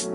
¿Qué 0.00 0.08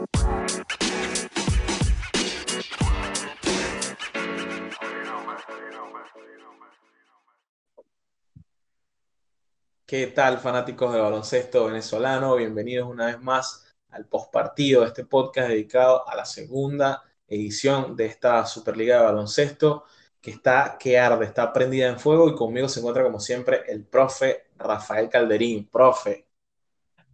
tal, 10.07 10.39
fanáticos 10.39 10.91
del 10.91 11.03
baloncesto 11.03 11.65
venezolano? 11.65 12.35
Bienvenidos 12.35 12.89
una 12.89 13.05
vez 13.05 13.21
más 13.21 13.75
al 13.89 14.07
postpartido 14.07 14.81
de 14.81 14.87
este 14.87 15.05
podcast 15.05 15.49
dedicado 15.49 16.09
a 16.09 16.15
la 16.15 16.25
segunda 16.25 17.03
edición 17.27 17.95
de 17.95 18.07
esta 18.07 18.43
Superliga 18.47 18.97
de 18.97 19.05
Baloncesto 19.05 19.83
que 20.19 20.31
está 20.31 20.77
que 20.79 20.97
arde, 20.97 21.25
está 21.25 21.53
prendida 21.53 21.87
en 21.87 21.99
fuego 21.99 22.27
y 22.27 22.33
conmigo 22.33 22.67
se 22.67 22.79
encuentra 22.79 23.03
como 23.03 23.19
siempre 23.19 23.61
el 23.67 23.85
profe 23.85 24.47
Rafael 24.57 25.09
Calderín. 25.09 25.69
Profe, 25.69 26.25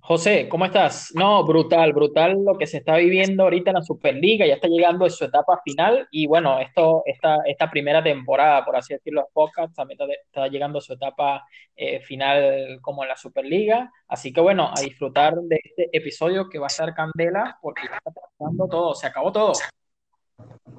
José, 0.03 0.49
¿cómo 0.49 0.65
estás? 0.65 1.11
No, 1.13 1.45
brutal, 1.45 1.93
brutal 1.93 2.43
lo 2.43 2.57
que 2.57 2.65
se 2.65 2.77
está 2.77 2.95
viviendo 2.95 3.43
ahorita 3.43 3.69
en 3.69 3.75
la 3.75 3.83
Superliga, 3.83 4.47
ya 4.47 4.55
está 4.55 4.67
llegando 4.67 5.05
a 5.05 5.09
su 5.11 5.25
etapa 5.25 5.61
final 5.63 6.07
y 6.09 6.25
bueno, 6.25 6.59
esto, 6.59 7.03
esta, 7.05 7.37
esta 7.45 7.69
primera 7.69 8.03
temporada, 8.03 8.65
por 8.65 8.75
así 8.75 8.95
decirlo, 8.95 9.29
podcast 9.31 9.75
también 9.75 9.99
está, 10.25 10.47
llegando 10.47 10.79
a 10.79 10.81
su 10.81 10.93
etapa 10.93 11.45
eh, 11.75 12.01
final 12.01 12.79
como 12.81 13.03
en 13.03 13.09
la 13.09 13.15
Superliga, 13.15 13.91
así 14.07 14.33
que 14.33 14.41
bueno, 14.41 14.71
a 14.75 14.81
disfrutar 14.81 15.35
de 15.35 15.59
este 15.63 15.95
episodio 15.95 16.49
que 16.49 16.57
va 16.57 16.65
a 16.65 16.69
ser 16.69 16.95
candela 16.95 17.59
porque 17.61 17.83
ya 17.87 17.97
está 17.97 18.11
terminando 18.11 18.67
todo, 18.67 18.95
se 18.95 19.05
acabó 19.05 19.31
todo. 19.31 19.53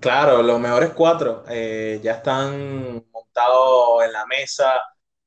Claro, 0.00 0.42
los 0.42 0.58
mejores 0.58 0.90
cuatro 0.90 1.44
eh, 1.48 2.00
ya 2.02 2.14
están 2.14 3.04
montados 3.12 4.04
en 4.04 4.12
la 4.12 4.26
mesa 4.26 4.80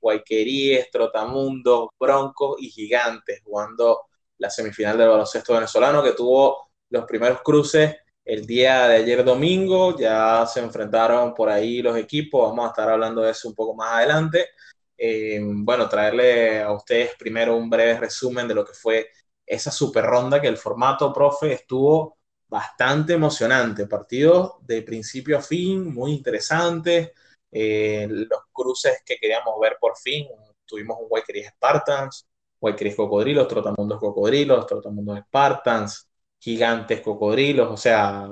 Guayqueríes, 0.05 0.91
Trotamundos, 0.91 1.89
Broncos 1.99 2.57
y 2.59 2.69
Gigantes, 2.69 3.41
jugando 3.43 4.01
la 4.37 4.51
semifinal 4.51 4.97
del 4.97 5.09
baloncesto 5.09 5.53
venezolano, 5.55 6.03
que 6.03 6.11
tuvo 6.11 6.69
los 6.89 7.05
primeros 7.05 7.41
cruces 7.41 7.95
el 8.23 8.45
día 8.45 8.87
de 8.87 8.97
ayer 8.97 9.23
domingo. 9.23 9.97
Ya 9.97 10.45
se 10.45 10.59
enfrentaron 10.59 11.33
por 11.33 11.49
ahí 11.49 11.81
los 11.81 11.97
equipos, 11.97 12.49
vamos 12.49 12.65
a 12.67 12.69
estar 12.69 12.89
hablando 12.89 13.21
de 13.23 13.31
eso 13.31 13.49
un 13.49 13.55
poco 13.55 13.73
más 13.75 13.93
adelante. 13.93 14.49
Eh, 14.97 15.39
bueno, 15.43 15.89
traerle 15.89 16.61
a 16.61 16.71
ustedes 16.71 17.15
primero 17.17 17.57
un 17.57 17.67
breve 17.69 17.99
resumen 17.99 18.47
de 18.47 18.53
lo 18.55 18.63
que 18.63 18.73
fue 18.73 19.09
esa 19.45 19.71
super 19.71 20.05
ronda, 20.05 20.39
que 20.39 20.47
el 20.47 20.57
formato, 20.57 21.11
profe, 21.13 21.53
estuvo 21.53 22.17
bastante 22.47 23.13
emocionante. 23.13 23.87
Partidos 23.87 24.53
de 24.61 24.83
principio 24.83 25.39
a 25.39 25.41
fin, 25.41 25.91
muy 25.93 26.11
interesantes. 26.13 27.11
Eh, 27.57 28.05
los 28.09 28.41
cruces 28.51 29.01
que 29.05 29.15
queríamos 29.15 29.57
ver 29.61 29.77
por 29.79 29.97
fin. 29.97 30.27
Tuvimos 30.65 30.97
un 30.99 31.07
Guayquerías 31.07 31.53
Spartans, 31.53 32.27
Guayquerías 32.59 32.97
Cocodrilos, 32.97 33.47
Trotamundos 33.47 33.97
Cocodrilos, 33.97 34.67
Trotamundos 34.67 35.19
Spartans, 35.19 36.09
Gigantes 36.37 36.99
Cocodrilos, 36.99 37.71
o 37.71 37.77
sea, 37.77 38.27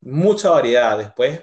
mucha 0.00 0.50
variedad. 0.50 0.98
Después, 0.98 1.42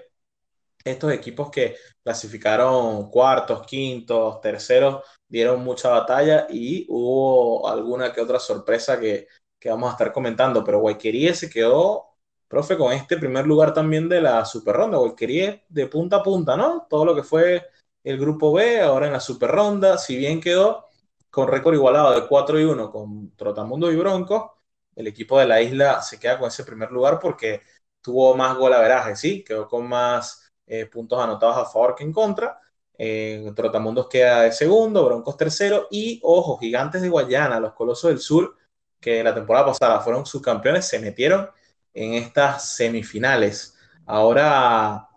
estos 0.85 1.11
equipos 1.11 1.49
que 1.49 1.75
clasificaron 2.03 3.09
cuartos, 3.09 3.65
quintos, 3.65 4.39
terceros, 4.39 5.03
dieron 5.27 5.63
mucha 5.63 5.89
batalla 5.89 6.45
y 6.51 6.85
hubo 6.89 7.67
alguna 7.67 8.13
que 8.13 8.21
otra 8.21 8.39
sorpresa 8.39 8.99
que, 8.99 9.27
que 9.59 9.69
vamos 9.69 9.89
a 9.89 9.93
estar 9.93 10.13
comentando, 10.13 10.63
pero 10.63 10.81
Guayquerías 10.81 11.39
se 11.39 11.49
quedó 11.49 12.12
profe, 12.53 12.77
con 12.77 12.93
este 12.93 13.17
primer 13.17 13.47
lugar 13.47 13.73
también 13.73 14.07
de 14.07 14.21
la 14.21 14.45
Super 14.45 14.75
Ronda, 14.75 14.99
quería 15.17 15.59
de 15.69 15.87
punta 15.87 16.17
a 16.17 16.23
punta, 16.23 16.55
¿no? 16.55 16.85
Todo 16.87 17.03
lo 17.03 17.15
que 17.15 17.23
fue 17.23 17.65
el 18.03 18.19
grupo 18.19 18.53
B, 18.53 18.79
ahora 18.79 19.07
en 19.07 19.13
la 19.13 19.19
Super 19.19 19.49
Ronda, 19.49 19.97
si 19.97 20.15
bien 20.17 20.39
quedó 20.39 20.85
con 21.31 21.47
récord 21.47 21.73
igualado 21.73 22.13
de 22.13 22.27
4 22.27 22.59
y 22.59 22.63
1 22.65 22.91
con 22.91 23.35
Trotamundo 23.35 23.91
y 23.91 23.95
Broncos, 23.95 24.51
el 24.95 25.07
equipo 25.07 25.39
de 25.39 25.47
la 25.47 25.61
isla 25.61 26.03
se 26.03 26.19
queda 26.19 26.37
con 26.37 26.47
ese 26.49 26.63
primer 26.63 26.91
lugar 26.91 27.17
porque 27.19 27.63
tuvo 28.01 28.35
más 28.35 28.55
golaveraje, 28.55 29.15
¿sí? 29.15 29.43
Quedó 29.43 29.67
con 29.67 29.87
más 29.89 30.53
eh, 30.67 30.85
puntos 30.85 31.19
anotados 31.19 31.57
a 31.57 31.65
favor 31.65 31.95
que 31.95 32.03
en 32.03 32.13
contra. 32.13 32.59
Eh, 32.95 33.51
Trotamundos 33.55 34.07
queda 34.07 34.43
de 34.43 34.51
segundo, 34.51 35.03
Broncos 35.05 35.37
tercero 35.37 35.87
y, 35.89 36.19
ojo, 36.21 36.59
Gigantes 36.59 37.01
de 37.01 37.09
Guayana, 37.09 37.59
los 37.59 37.73
Colosos 37.73 38.11
del 38.11 38.19
Sur, 38.19 38.55
que 38.99 39.23
la 39.23 39.33
temporada 39.33 39.65
pasada 39.65 39.99
fueron 40.01 40.23
subcampeones, 40.27 40.87
se 40.87 40.99
metieron 40.99 41.49
en 41.93 42.13
estas 42.13 42.75
semifinales. 42.75 43.77
Ahora 44.05 45.07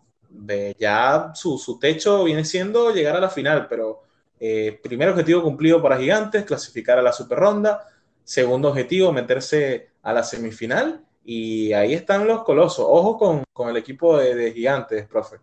ya 0.79 1.33
su, 1.35 1.59
su, 1.59 1.79
techo 1.79 2.25
viene 2.25 2.45
siendo 2.45 2.93
llegar 2.93 3.17
a 3.17 3.21
la 3.21 3.31
final, 3.31 3.67
pero 3.69 4.03
eh, 4.39 4.79
primer 4.83 5.09
objetivo 5.09 5.43
cumplido 5.43 5.83
para 5.83 5.99
Gigantes, 5.99 6.45
clasificar 6.45 6.99
a 6.99 7.03
la 7.03 7.13
super 7.13 7.39
ronda. 7.39 7.87
Segundo 8.25 8.69
objetivo, 8.69 9.13
meterse 9.13 9.91
a 10.03 10.13
la 10.13 10.23
semifinal. 10.23 11.05
Y 11.25 11.73
ahí 11.73 11.95
están 11.95 12.27
los 12.27 12.45
colosos. 12.45 12.87
Ojo 12.89 13.17
con, 13.19 13.45
con 13.53 13.69
el 13.69 13.77
equipo 13.77 14.19
de, 14.19 14.35
de 14.35 14.53
Gigantes, 14.53 15.07
profe. 15.07 15.37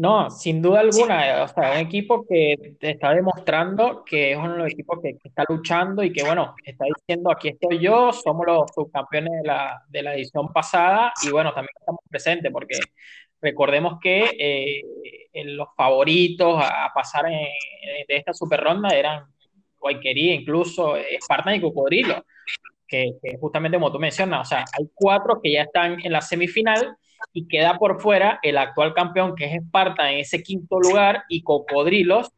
No, 0.00 0.30
sin 0.30 0.62
duda 0.62 0.80
alguna, 0.80 1.42
o 1.42 1.48
sea, 1.48 1.72
un 1.72 1.76
equipo 1.76 2.24
que 2.26 2.54
está 2.80 3.12
demostrando 3.12 4.02
que 4.02 4.32
es 4.32 4.38
uno 4.38 4.52
de 4.52 4.58
los 4.60 4.72
equipos 4.72 4.98
que, 5.02 5.18
está 5.22 5.44
luchando 5.46 6.02
y 6.02 6.10
que, 6.10 6.22
bueno, 6.22 6.54
está 6.64 6.86
diciendo, 6.86 7.30
aquí 7.30 7.48
estoy 7.48 7.80
yo, 7.80 8.10
somos 8.10 8.46
los 8.46 8.70
subcampeones 8.74 9.42
de 9.42 9.46
la, 9.46 9.82
de 9.90 10.02
la 10.02 10.14
edición 10.14 10.50
pasada 10.54 11.12
y, 11.22 11.30
bueno, 11.30 11.52
también 11.52 11.74
estamos 11.78 12.00
presentes 12.08 12.50
porque 12.50 12.78
recordemos 13.42 13.98
que 14.00 14.30
eh, 14.38 15.44
los 15.44 15.68
favoritos 15.76 16.64
a, 16.64 16.90
pasar 16.94 17.26
de 17.26 18.16
esta 18.16 18.32
super 18.32 18.58
ronda 18.58 18.88
eran 18.96 19.26
Guayquería, 19.78 20.32
incluso 20.32 20.96
Esparta 20.96 21.54
y 21.54 21.60
Cocodrilo, 21.60 22.24
que, 22.88 23.18
que 23.22 23.36
justamente 23.36 23.76
como 23.76 23.92
tú 23.92 23.98
mencionas, 23.98 24.46
o 24.46 24.48
sea, 24.48 24.64
hay 24.72 24.88
cuatro 24.94 25.42
que 25.42 25.52
ya 25.52 25.64
están 25.64 25.98
en 26.02 26.10
la 26.10 26.22
semifinal 26.22 26.96
y 27.32 27.46
queda 27.46 27.78
por 27.78 28.00
fuera 28.00 28.38
el 28.42 28.58
actual 28.58 28.94
campeón 28.94 29.34
que 29.34 29.46
es 29.46 29.54
Esparta 29.54 30.10
en 30.10 30.18
ese 30.18 30.42
quinto 30.42 30.80
lugar 30.80 31.24
y 31.28 31.42
Cocodrilos 31.42 32.32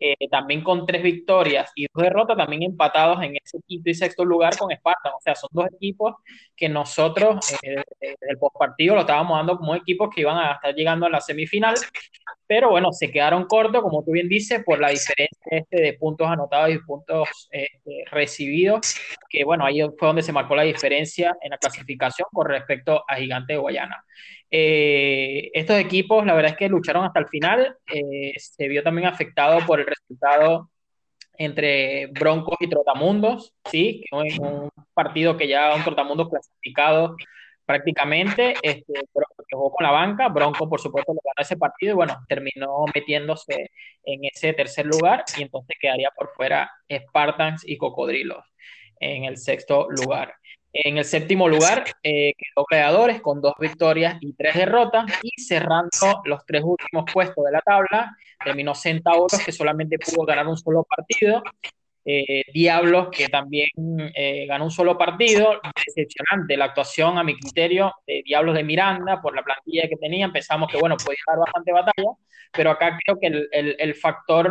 eh, 0.00 0.28
también 0.30 0.62
con 0.62 0.86
tres 0.86 1.02
victorias 1.02 1.72
y 1.74 1.86
dos 1.92 2.04
derrotas, 2.04 2.36
también 2.36 2.62
empatados 2.62 3.20
en 3.20 3.34
ese 3.34 3.58
quinto 3.66 3.90
y 3.90 3.94
sexto 3.94 4.24
lugar 4.24 4.56
con 4.56 4.70
Esparta. 4.70 5.10
O 5.10 5.20
sea, 5.20 5.34
son 5.34 5.48
dos 5.52 5.66
equipos 5.74 6.14
que 6.54 6.68
nosotros, 6.68 7.52
eh, 7.62 7.82
del 8.00 8.38
postpartido, 8.38 8.94
lo 8.94 9.00
estábamos 9.00 9.36
dando 9.36 9.58
como 9.58 9.74
equipos 9.74 10.10
que 10.14 10.20
iban 10.20 10.36
a 10.36 10.52
estar 10.52 10.72
llegando 10.72 11.06
a 11.06 11.10
la 11.10 11.20
semifinal, 11.20 11.74
pero 12.46 12.70
bueno, 12.70 12.92
se 12.92 13.10
quedaron 13.10 13.46
cortos, 13.46 13.82
como 13.82 14.04
tú 14.04 14.12
bien 14.12 14.28
dices, 14.28 14.62
por 14.64 14.78
la 14.78 14.90
diferencia 14.90 15.28
este 15.50 15.80
de 15.80 15.92
puntos 15.94 16.28
anotados 16.28 16.70
y 16.70 16.78
puntos 16.78 17.48
este, 17.50 18.04
recibidos, 18.12 18.94
que 19.28 19.44
bueno, 19.44 19.64
ahí 19.64 19.80
fue 19.98 20.08
donde 20.08 20.22
se 20.22 20.32
marcó 20.32 20.56
la 20.56 20.62
diferencia 20.62 21.36
en 21.40 21.50
la 21.50 21.58
clasificación 21.58 22.28
con 22.32 22.46
respecto 22.46 23.04
a 23.06 23.16
Gigante 23.16 23.54
de 23.54 23.58
Guayana. 23.58 24.04
Eh, 24.50 25.50
estos 25.52 25.78
equipos, 25.78 26.24
la 26.24 26.34
verdad 26.34 26.52
es 26.52 26.56
que 26.56 26.68
lucharon 26.68 27.04
hasta 27.04 27.20
el 27.20 27.28
final. 27.28 27.76
Eh, 27.92 28.32
se 28.38 28.68
vio 28.68 28.82
también 28.82 29.08
afectado 29.08 29.64
por 29.66 29.80
el 29.80 29.86
resultado 29.86 30.70
entre 31.34 32.06
Broncos 32.08 32.56
y 32.60 32.68
Trotamundos, 32.68 33.54
¿sí? 33.70 34.02
Que 34.10 34.16
un 34.40 34.70
partido 34.94 35.36
que 35.36 35.48
ya 35.48 35.74
un 35.74 35.84
Trotamundos 35.84 36.28
clasificado 36.28 37.16
prácticamente, 37.64 38.54
este, 38.62 38.94
que 38.94 39.56
jugó 39.56 39.70
con 39.72 39.84
la 39.84 39.92
banca, 39.92 40.28
Bronco 40.28 40.68
por 40.70 40.80
supuesto 40.80 41.12
le 41.12 41.20
ganó 41.22 41.42
ese 41.42 41.58
partido 41.58 41.92
y 41.92 41.96
bueno, 41.96 42.16
terminó 42.26 42.84
metiéndose 42.94 43.70
en 44.04 44.24
ese 44.24 44.54
tercer 44.54 44.86
lugar 44.86 45.24
y 45.36 45.42
entonces 45.42 45.76
quedaría 45.78 46.10
por 46.16 46.30
fuera 46.34 46.70
Spartans 46.90 47.68
y 47.68 47.76
Cocodrilos 47.76 48.42
en 49.00 49.24
el 49.24 49.36
sexto 49.36 49.88
lugar. 49.90 50.34
En 50.72 50.98
el 50.98 51.04
séptimo 51.04 51.48
lugar 51.48 51.84
eh, 52.02 52.34
quedó 52.36 52.64
Creadores 52.66 53.20
con 53.20 53.40
dos 53.40 53.54
victorias 53.58 54.18
y 54.20 54.34
tres 54.34 54.54
derrotas 54.54 55.06
y 55.22 55.40
cerrando 55.40 56.20
los 56.24 56.44
tres 56.44 56.62
últimos 56.62 57.06
puestos 57.12 57.44
de 57.44 57.52
la 57.52 57.60
tabla 57.62 58.14
terminó 58.44 58.74
Centauros 58.74 59.32
que 59.44 59.52
solamente 59.52 59.98
pudo 59.98 60.24
ganar 60.24 60.46
un 60.46 60.56
solo 60.56 60.84
partido. 60.84 61.42
Eh, 62.10 62.42
Diablos 62.54 63.08
que 63.12 63.28
también 63.28 63.68
eh, 64.14 64.46
ganó 64.46 64.64
un 64.64 64.70
solo 64.70 64.96
partido. 64.96 65.60
Decepcionante 65.86 66.56
la 66.56 66.66
actuación 66.66 67.18
a 67.18 67.22
mi 67.22 67.36
criterio 67.38 67.92
de 68.06 68.22
Diablos 68.24 68.54
de 68.54 68.64
Miranda 68.64 69.20
por 69.20 69.36
la 69.36 69.42
plantilla 69.42 69.86
que 69.88 69.96
tenía. 69.96 70.30
Pensamos 70.30 70.70
que 70.70 70.78
bueno, 70.78 70.96
podía 70.96 71.18
dar 71.26 71.38
bastante 71.40 71.70
batalla, 71.70 72.10
pero 72.50 72.70
acá 72.70 72.98
creo 73.04 73.18
que 73.20 73.26
el, 73.26 73.76
el, 73.78 73.94
factor 73.94 74.50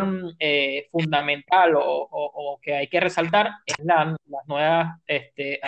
fundamental 0.92 1.74
o, 1.74 2.08
o, 2.10 2.60
que 2.62 2.76
hay 2.76 2.86
que 2.86 3.00
resaltar 3.00 3.50
es 3.66 3.74
la, 3.84 4.16
las 4.26 4.46
nuevas 4.46 5.00
este, 5.08 5.60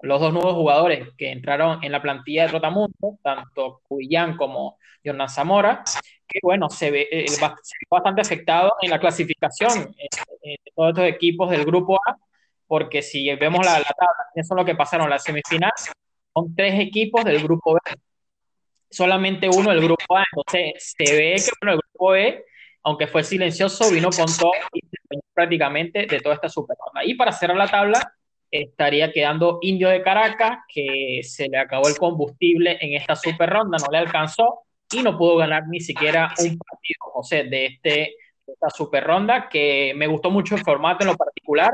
los 0.00 0.20
dos 0.20 0.32
nuevos 0.32 0.54
jugadores 0.54 1.08
que 1.16 1.32
entraron 1.32 1.82
en 1.82 1.90
la 1.90 2.02
plantilla 2.02 2.44
de 2.44 2.50
Trotamundo, 2.50 3.18
tanto 3.22 3.80
Cuyán 3.88 4.36
como 4.36 4.78
Jordan 5.04 5.28
Zamora, 5.28 5.82
que 6.26 6.38
bueno, 6.42 6.68
se 6.68 6.90
ve, 6.90 7.08
eh, 7.10 7.26
bastante 7.90 8.22
afectado 8.22 8.74
en 8.80 8.90
la 8.90 8.98
clasificación 8.98 9.94
eh, 9.98 10.08
eh, 10.42 10.56
de 10.64 10.72
todos 10.74 10.90
estos 10.90 11.04
equipos 11.06 11.50
del 11.50 11.64
grupo 11.64 11.96
A, 11.96 12.16
porque 12.66 13.02
si 13.02 13.32
vemos 13.36 13.64
la, 13.64 13.78
la 13.78 13.84
tabla, 13.84 14.24
eso 14.34 14.54
es 14.54 14.56
lo 14.56 14.64
que 14.64 14.74
pasaron 14.74 15.10
la 15.10 15.18
semifinal, 15.18 15.72
son 16.34 16.54
tres 16.54 16.80
equipos 16.80 17.24
del 17.24 17.42
grupo 17.42 17.74
B, 17.74 17.80
solamente 18.90 19.48
uno 19.48 19.70
del 19.70 19.82
grupo 19.82 20.16
A, 20.16 20.24
entonces 20.32 20.94
se 20.96 21.16
ve 21.16 21.34
que 21.36 21.50
bueno, 21.60 21.74
el 21.74 21.80
grupo 21.90 22.10
B, 22.10 22.44
aunque 22.82 23.06
fue 23.06 23.24
silencioso, 23.24 23.90
vino 23.90 24.10
con 24.10 24.26
todo 24.38 24.52
y 24.72 24.80
prácticamente 25.32 26.06
de 26.06 26.20
toda 26.20 26.34
esta 26.34 26.48
super 26.48 26.76
Y 27.04 27.14
para 27.14 27.32
cerrar 27.32 27.56
la 27.56 27.68
tabla, 27.68 28.14
estaría 28.50 29.10
quedando 29.12 29.58
Indio 29.62 29.88
de 29.88 30.02
Caracas, 30.02 30.58
que 30.68 31.20
se 31.22 31.48
le 31.48 31.58
acabó 31.58 31.88
el 31.88 31.96
combustible 31.96 32.78
en 32.80 32.94
esta 32.94 33.16
super 33.16 33.50
ronda, 33.50 33.78
no 33.78 33.90
le 33.90 33.98
alcanzó 33.98 34.63
y 34.98 35.02
no 35.02 35.16
pudo 35.16 35.36
ganar 35.36 35.64
ni 35.68 35.80
siquiera 35.80 36.32
un 36.38 36.58
partido, 36.58 37.00
o 37.14 37.22
sea, 37.22 37.44
de, 37.44 37.66
este, 37.66 38.14
esta 38.46 38.70
super 38.70 39.04
ronda, 39.04 39.48
que 39.48 39.92
me 39.96 40.06
gustó 40.06 40.30
mucho 40.30 40.54
el 40.54 40.62
formato 40.62 41.04
en 41.04 41.10
lo 41.10 41.16
particular, 41.16 41.72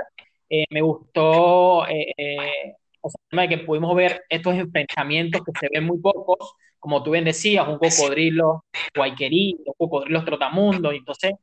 eh, 0.49 0.64
me 0.70 0.81
gustó 0.82 1.87
eh, 1.88 2.12
eh, 2.17 2.75
o 3.00 3.08
sea, 3.08 3.49
que 3.49 3.58
pudimos 3.58 3.94
ver 3.94 4.25
estos 4.28 4.55
enfrentamientos 4.55 5.43
que 5.44 5.52
se 5.58 5.69
ven 5.72 5.84
muy 5.84 5.99
pocos, 5.99 6.55
como 6.78 7.02
tú 7.02 7.12
bien 7.12 7.25
decías, 7.25 7.67
un 7.69 7.78
cocodrilo 7.78 8.64
guayquerí, 8.94 9.56
un 9.64 9.75
cocodrilo 9.76 10.25
trotamundo, 10.25 10.93
entonces 10.93 11.34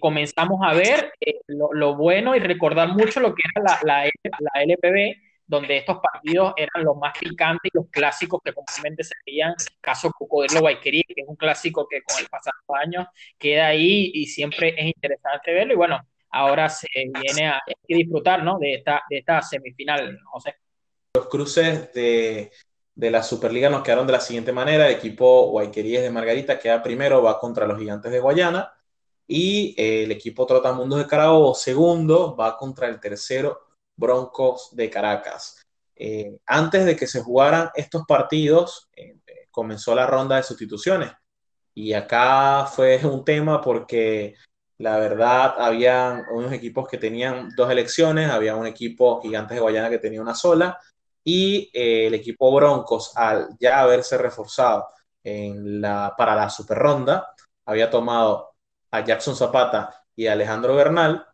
comenzamos 0.00 0.60
a 0.62 0.74
ver 0.74 1.12
lo, 1.48 1.72
lo, 1.72 1.96
bueno 1.96 2.36
y 2.36 2.38
recordar 2.38 2.88
mucho 2.88 3.18
lo 3.18 3.34
que 3.34 3.42
era 3.56 3.80
la, 3.82 4.04
la, 4.04 4.10
la 4.38 4.62
LPB, 4.62 5.16
donde 5.50 5.78
estos 5.78 5.98
partidos 5.98 6.54
eran 6.56 6.84
los 6.84 6.96
más 6.96 7.12
picantes 7.18 7.72
y 7.74 7.76
los 7.76 7.88
clásicos 7.90 8.40
que 8.44 8.52
comúnmente 8.52 9.02
se 9.02 9.14
veían, 9.26 9.52
caso 9.80 10.08
Cocodrilo 10.12 10.60
Guayquerí, 10.60 11.02
que 11.02 11.22
es 11.22 11.28
un 11.28 11.34
clásico 11.34 11.88
que 11.90 12.02
con 12.02 12.20
el 12.20 12.28
pasar 12.28 12.54
de 12.54 12.72
los 12.72 12.78
años 12.80 13.06
queda 13.36 13.66
ahí 13.66 14.12
y 14.14 14.26
siempre 14.26 14.76
es 14.78 14.86
interesante 14.86 15.52
verlo. 15.52 15.72
Y 15.72 15.76
bueno, 15.76 15.98
ahora 16.30 16.68
se 16.68 16.86
viene 16.94 17.48
a, 17.48 17.60
disfrutar 17.88 18.44
¿no? 18.44 18.60
de, 18.60 18.74
esta, 18.74 19.02
de 19.10 19.18
esta 19.18 19.42
semifinal, 19.42 20.20
José. 20.30 20.54
Los 21.16 21.26
cruces 21.26 21.92
de, 21.92 22.52
de 22.94 23.10
la 23.10 23.24
Superliga 23.24 23.68
nos 23.68 23.82
quedaron 23.82 24.06
de 24.06 24.12
la 24.12 24.20
siguiente 24.20 24.52
manera. 24.52 24.86
El 24.86 24.94
equipo 24.94 25.50
Guayqueríes 25.50 26.02
de 26.02 26.10
Margarita 26.10 26.60
queda 26.60 26.80
primero, 26.80 27.24
va 27.24 27.40
contra 27.40 27.66
los 27.66 27.76
Gigantes 27.76 28.12
de 28.12 28.20
Guayana. 28.20 28.72
Y 29.26 29.74
eh, 29.76 30.04
el 30.04 30.12
equipo 30.12 30.46
Trotamundos 30.46 31.00
de 31.00 31.08
Carabobo, 31.08 31.56
segundo, 31.56 32.36
va 32.36 32.56
contra 32.56 32.86
el 32.86 33.00
tercero, 33.00 33.69
Broncos 34.00 34.70
de 34.72 34.90
Caracas. 34.90 35.62
Eh, 35.94 36.38
antes 36.46 36.86
de 36.86 36.96
que 36.96 37.06
se 37.06 37.22
jugaran 37.22 37.70
estos 37.74 38.04
partidos, 38.06 38.88
eh, 38.96 39.18
comenzó 39.50 39.94
la 39.94 40.06
ronda 40.06 40.36
de 40.36 40.42
sustituciones. 40.42 41.12
Y 41.74 41.92
acá 41.92 42.66
fue 42.66 42.98
un 43.04 43.24
tema 43.24 43.60
porque 43.60 44.34
la 44.78 44.96
verdad 44.96 45.54
había 45.58 46.24
unos 46.32 46.52
equipos 46.52 46.88
que 46.88 46.96
tenían 46.96 47.50
dos 47.54 47.70
elecciones, 47.70 48.30
había 48.30 48.56
un 48.56 48.66
equipo 48.66 49.20
Gigantes 49.20 49.56
de 49.56 49.60
Guayana 49.60 49.90
que 49.90 49.98
tenía 49.98 50.22
una 50.22 50.34
sola 50.34 50.78
y 51.22 51.70
eh, 51.74 52.06
el 52.06 52.14
equipo 52.14 52.52
Broncos 52.54 53.12
al 53.14 53.50
ya 53.60 53.80
haberse 53.80 54.16
reforzado 54.16 54.86
para 56.16 56.34
la 56.34 56.48
super 56.48 56.78
ronda 56.78 57.34
había 57.66 57.90
tomado 57.90 58.54
a 58.90 59.04
Jackson 59.04 59.36
Zapata 59.36 60.02
y 60.16 60.26
a 60.26 60.32
Alejandro 60.32 60.74
Bernal 60.74 61.26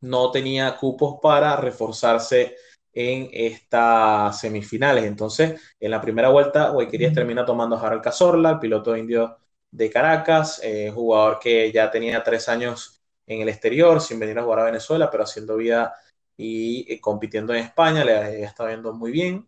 no 0.00 0.30
tenía 0.30 0.76
cupos 0.76 1.18
para 1.22 1.56
reforzarse 1.56 2.56
en 2.92 3.28
estas 3.32 4.40
semifinales. 4.40 5.04
Entonces, 5.04 5.60
en 5.78 5.90
la 5.90 6.00
primera 6.00 6.30
vuelta, 6.30 6.70
Guayquerías 6.70 7.12
termina 7.12 7.44
tomando 7.44 7.76
a 7.76 7.80
Harold 7.80 8.02
Cazorla, 8.02 8.50
el 8.52 8.58
piloto 8.58 8.96
indio 8.96 9.36
de 9.70 9.90
Caracas, 9.90 10.60
eh, 10.62 10.90
jugador 10.92 11.38
que 11.38 11.70
ya 11.72 11.90
tenía 11.90 12.22
tres 12.22 12.48
años 12.48 13.02
en 13.26 13.42
el 13.42 13.48
exterior, 13.48 14.00
sin 14.00 14.18
venir 14.18 14.38
a 14.38 14.42
jugar 14.42 14.60
a 14.60 14.64
Venezuela, 14.64 15.10
pero 15.10 15.24
haciendo 15.24 15.56
vida 15.56 15.94
y 16.36 16.90
eh, 16.92 17.00
compitiendo 17.00 17.52
en 17.54 17.60
España, 17.60 18.04
le 18.04 18.42
está 18.42 18.66
viendo 18.66 18.94
muy 18.94 19.10
bien. 19.12 19.46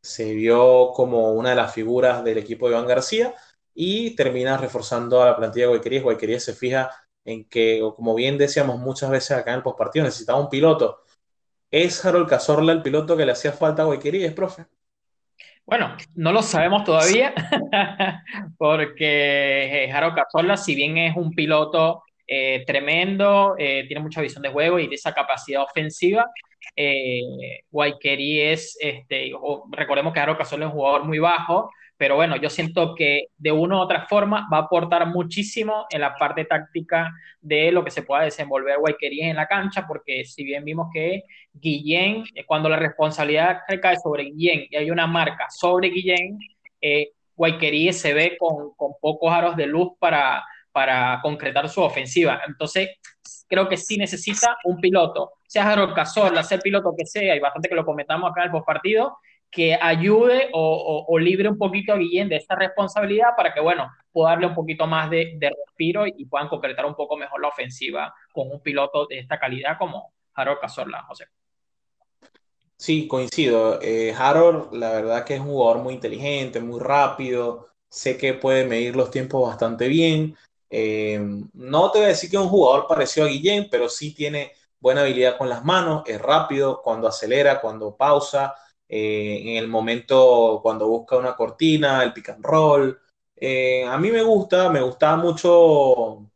Se 0.00 0.32
vio 0.34 0.92
como 0.94 1.32
una 1.32 1.50
de 1.50 1.56
las 1.56 1.74
figuras 1.74 2.24
del 2.24 2.38
equipo 2.38 2.66
de 2.66 2.74
Iván 2.76 2.86
García 2.86 3.34
y 3.74 4.16
termina 4.16 4.56
reforzando 4.56 5.22
a 5.22 5.26
la 5.26 5.36
plantilla 5.36 5.66
de 5.66 5.70
Guayquerías. 5.70 6.02
Guayquerías 6.04 6.44
se 6.44 6.54
fija 6.54 6.90
en 7.26 7.44
que, 7.48 7.82
como 7.96 8.14
bien 8.14 8.38
decíamos 8.38 8.78
muchas 8.78 9.10
veces 9.10 9.32
acá 9.32 9.50
en 9.50 9.56
el 9.56 9.62
postpartido, 9.62 10.04
necesitaba 10.04 10.40
un 10.40 10.48
piloto. 10.48 11.02
¿Es 11.70 12.02
Harold 12.04 12.28
Cazorla 12.28 12.72
el 12.72 12.82
piloto 12.82 13.16
que 13.16 13.26
le 13.26 13.32
hacía 13.32 13.52
falta 13.52 13.82
a 13.82 13.86
Guayquerías, 13.86 14.32
profe? 14.32 14.64
Bueno, 15.66 15.96
no 16.14 16.32
lo 16.32 16.42
sabemos 16.42 16.84
todavía, 16.84 17.34
porque 18.58 19.84
eh, 19.84 19.92
Harold 19.92 20.14
Cazorla, 20.14 20.56
si 20.56 20.76
bien 20.76 20.96
es 20.96 21.16
un 21.16 21.32
piloto 21.32 22.04
eh, 22.28 22.64
tremendo, 22.64 23.56
eh, 23.58 23.84
tiene 23.88 24.02
mucha 24.02 24.20
visión 24.20 24.42
de 24.42 24.50
juego 24.50 24.78
y 24.78 24.86
de 24.86 24.94
esa 24.94 25.12
capacidad 25.12 25.62
ofensiva, 25.64 26.30
eh, 26.76 27.20
es, 27.72 28.78
este, 28.80 29.32
recordemos 29.70 30.12
que 30.12 30.20
Harold 30.20 30.38
Cazorla 30.38 30.66
es 30.66 30.72
un 30.72 30.78
jugador 30.78 31.04
muy 31.04 31.18
bajo, 31.18 31.70
pero 31.96 32.16
bueno, 32.16 32.36
yo 32.36 32.50
siento 32.50 32.94
que 32.94 33.28
de 33.38 33.52
una 33.52 33.76
u 33.76 33.80
otra 33.80 34.06
forma 34.06 34.46
va 34.52 34.58
a 34.58 34.60
aportar 34.62 35.06
muchísimo 35.06 35.86
en 35.90 36.02
la 36.02 36.14
parte 36.14 36.44
táctica 36.44 37.12
de 37.40 37.72
lo 37.72 37.84
que 37.84 37.90
se 37.90 38.02
pueda 38.02 38.22
desenvolver 38.22 38.78
Guayqueríes 38.78 39.28
en 39.28 39.36
la 39.36 39.46
cancha, 39.46 39.86
porque 39.86 40.24
si 40.24 40.44
bien 40.44 40.64
vimos 40.64 40.88
que 40.92 41.24
Guillén, 41.52 42.24
eh, 42.34 42.44
cuando 42.44 42.68
la 42.68 42.76
responsabilidad 42.76 43.60
recae 43.66 43.96
sobre 43.96 44.24
Guillén 44.24 44.66
y 44.70 44.76
hay 44.76 44.90
una 44.90 45.06
marca 45.06 45.46
sobre 45.48 45.88
Guillén, 45.88 46.38
eh, 46.80 47.12
se 47.92 48.14
ve 48.14 48.36
con, 48.38 48.74
con 48.76 48.92
pocos 49.00 49.32
aros 49.32 49.56
de 49.56 49.66
luz 49.66 49.92
para, 49.98 50.44
para 50.72 51.20
concretar 51.22 51.68
su 51.68 51.80
ofensiva. 51.80 52.42
Entonces, 52.46 52.90
creo 53.48 53.68
que 53.68 53.76
sí 53.76 53.96
necesita 53.96 54.56
un 54.64 54.78
piloto, 54.78 55.32
sea 55.46 55.70
Harold 55.70 55.94
Cazorla, 55.94 56.42
sea 56.42 56.56
el 56.56 56.62
piloto 56.62 56.94
que 56.96 57.06
sea, 57.06 57.34
y 57.34 57.40
bastante 57.40 57.68
que 57.68 57.74
lo 57.74 57.84
comentamos 57.84 58.30
acá 58.30 58.42
en 58.42 58.46
el 58.46 58.52
postpartido, 58.52 59.18
que 59.56 59.74
ayude 59.74 60.50
o, 60.52 61.18
libre 61.18 61.48
un 61.48 61.56
poquito 61.56 61.94
a 61.94 61.96
Guillén 61.96 62.28
de 62.28 62.36
esta 62.36 62.54
responsabilidad 62.54 63.30
para 63.34 63.54
que, 63.54 63.60
bueno, 63.62 63.90
pueda 64.12 64.32
darle 64.32 64.48
un 64.48 64.54
poquito 64.54 64.86
más 64.86 65.08
de, 65.08 65.38
respiro 65.66 66.06
y, 66.06 66.26
puedan 66.26 66.48
concretar 66.48 66.84
un 66.84 66.94
poco 66.94 67.16
mejor 67.16 67.40
la 67.40 67.48
ofensiva 67.48 68.14
con 68.34 68.50
un 68.50 68.60
piloto 68.60 69.06
de 69.06 69.18
esta 69.18 69.38
calidad 69.38 69.78
como 69.78 70.12
Harold 70.34 70.60
Cazorla, 70.60 71.04
José. 71.04 71.28
Sí, 72.76 73.08
coincido. 73.08 73.80
Eh, 73.80 74.14
Harold, 74.14 74.74
la 74.74 74.92
verdad 74.92 75.24
que 75.24 75.36
es 75.36 75.40
un 75.40 75.46
jugador 75.46 75.82
muy 75.82 75.94
inteligente, 75.94 76.60
muy 76.60 76.78
rápido. 76.78 77.68
Sé 77.88 78.18
que 78.18 78.34
puede 78.34 78.66
medir 78.66 78.94
los 78.94 79.10
tiempos 79.10 79.48
bastante 79.48 79.88
bien. 79.88 80.36
Eh, 80.68 81.18
no 81.54 81.90
te 81.90 82.00
voy 82.00 82.04
a 82.04 82.08
decir 82.08 82.28
que 82.28 82.36
es 82.36 82.42
un 82.42 82.50
jugador 82.50 82.86
parecido 82.86 83.24
a 83.24 83.30
Guillén, 83.30 83.68
pero 83.70 83.88
sí 83.88 84.14
tiene 84.14 84.52
buena 84.78 85.00
habilidad 85.00 85.38
con 85.38 85.48
las 85.48 85.64
manos, 85.64 86.02
es 86.06 86.20
rápido 86.20 86.82
cuando 86.82 87.08
acelera, 87.08 87.58
cuando 87.62 87.96
pausa 87.96 88.54
eh, 88.88 89.42
en 89.42 89.56
el 89.56 89.68
momento 89.68 90.60
cuando 90.62 90.88
busca 90.88 91.16
una 91.16 91.34
cortina, 91.36 92.02
el 92.02 92.12
pick 92.12 92.30
and 92.30 92.44
roll. 92.44 93.00
Eh, 93.34 93.84
a 93.84 93.98
mí 93.98 94.10
me 94.10 94.22
gusta, 94.22 94.70
me 94.70 94.80
gustaba 94.82 95.16
mucho 95.16 96.30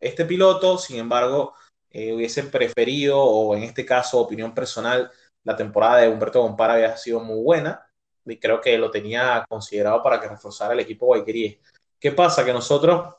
este 0.00 0.24
piloto, 0.24 0.78
sin 0.78 0.98
embargo, 0.98 1.54
eh, 1.90 2.12
hubiese 2.12 2.44
preferido, 2.44 3.20
o 3.22 3.54
en 3.56 3.62
este 3.64 3.86
caso, 3.86 4.20
opinión 4.20 4.54
personal, 4.54 5.10
la 5.44 5.56
temporada 5.56 5.98
de 5.98 6.08
Humberto 6.08 6.42
Compara 6.42 6.74
había 6.74 6.96
sido 6.96 7.20
muy 7.20 7.42
buena 7.42 7.86
y 8.24 8.38
creo 8.38 8.60
que 8.60 8.78
lo 8.78 8.90
tenía 8.90 9.44
considerado 9.48 10.02
para 10.02 10.20
que 10.20 10.28
reforzara 10.28 10.74
el 10.74 10.80
equipo 10.80 11.06
Guayqueríes. 11.06 11.58
¿Qué 11.98 12.12
pasa? 12.12 12.44
Que 12.44 12.52
nosotros 12.52 13.14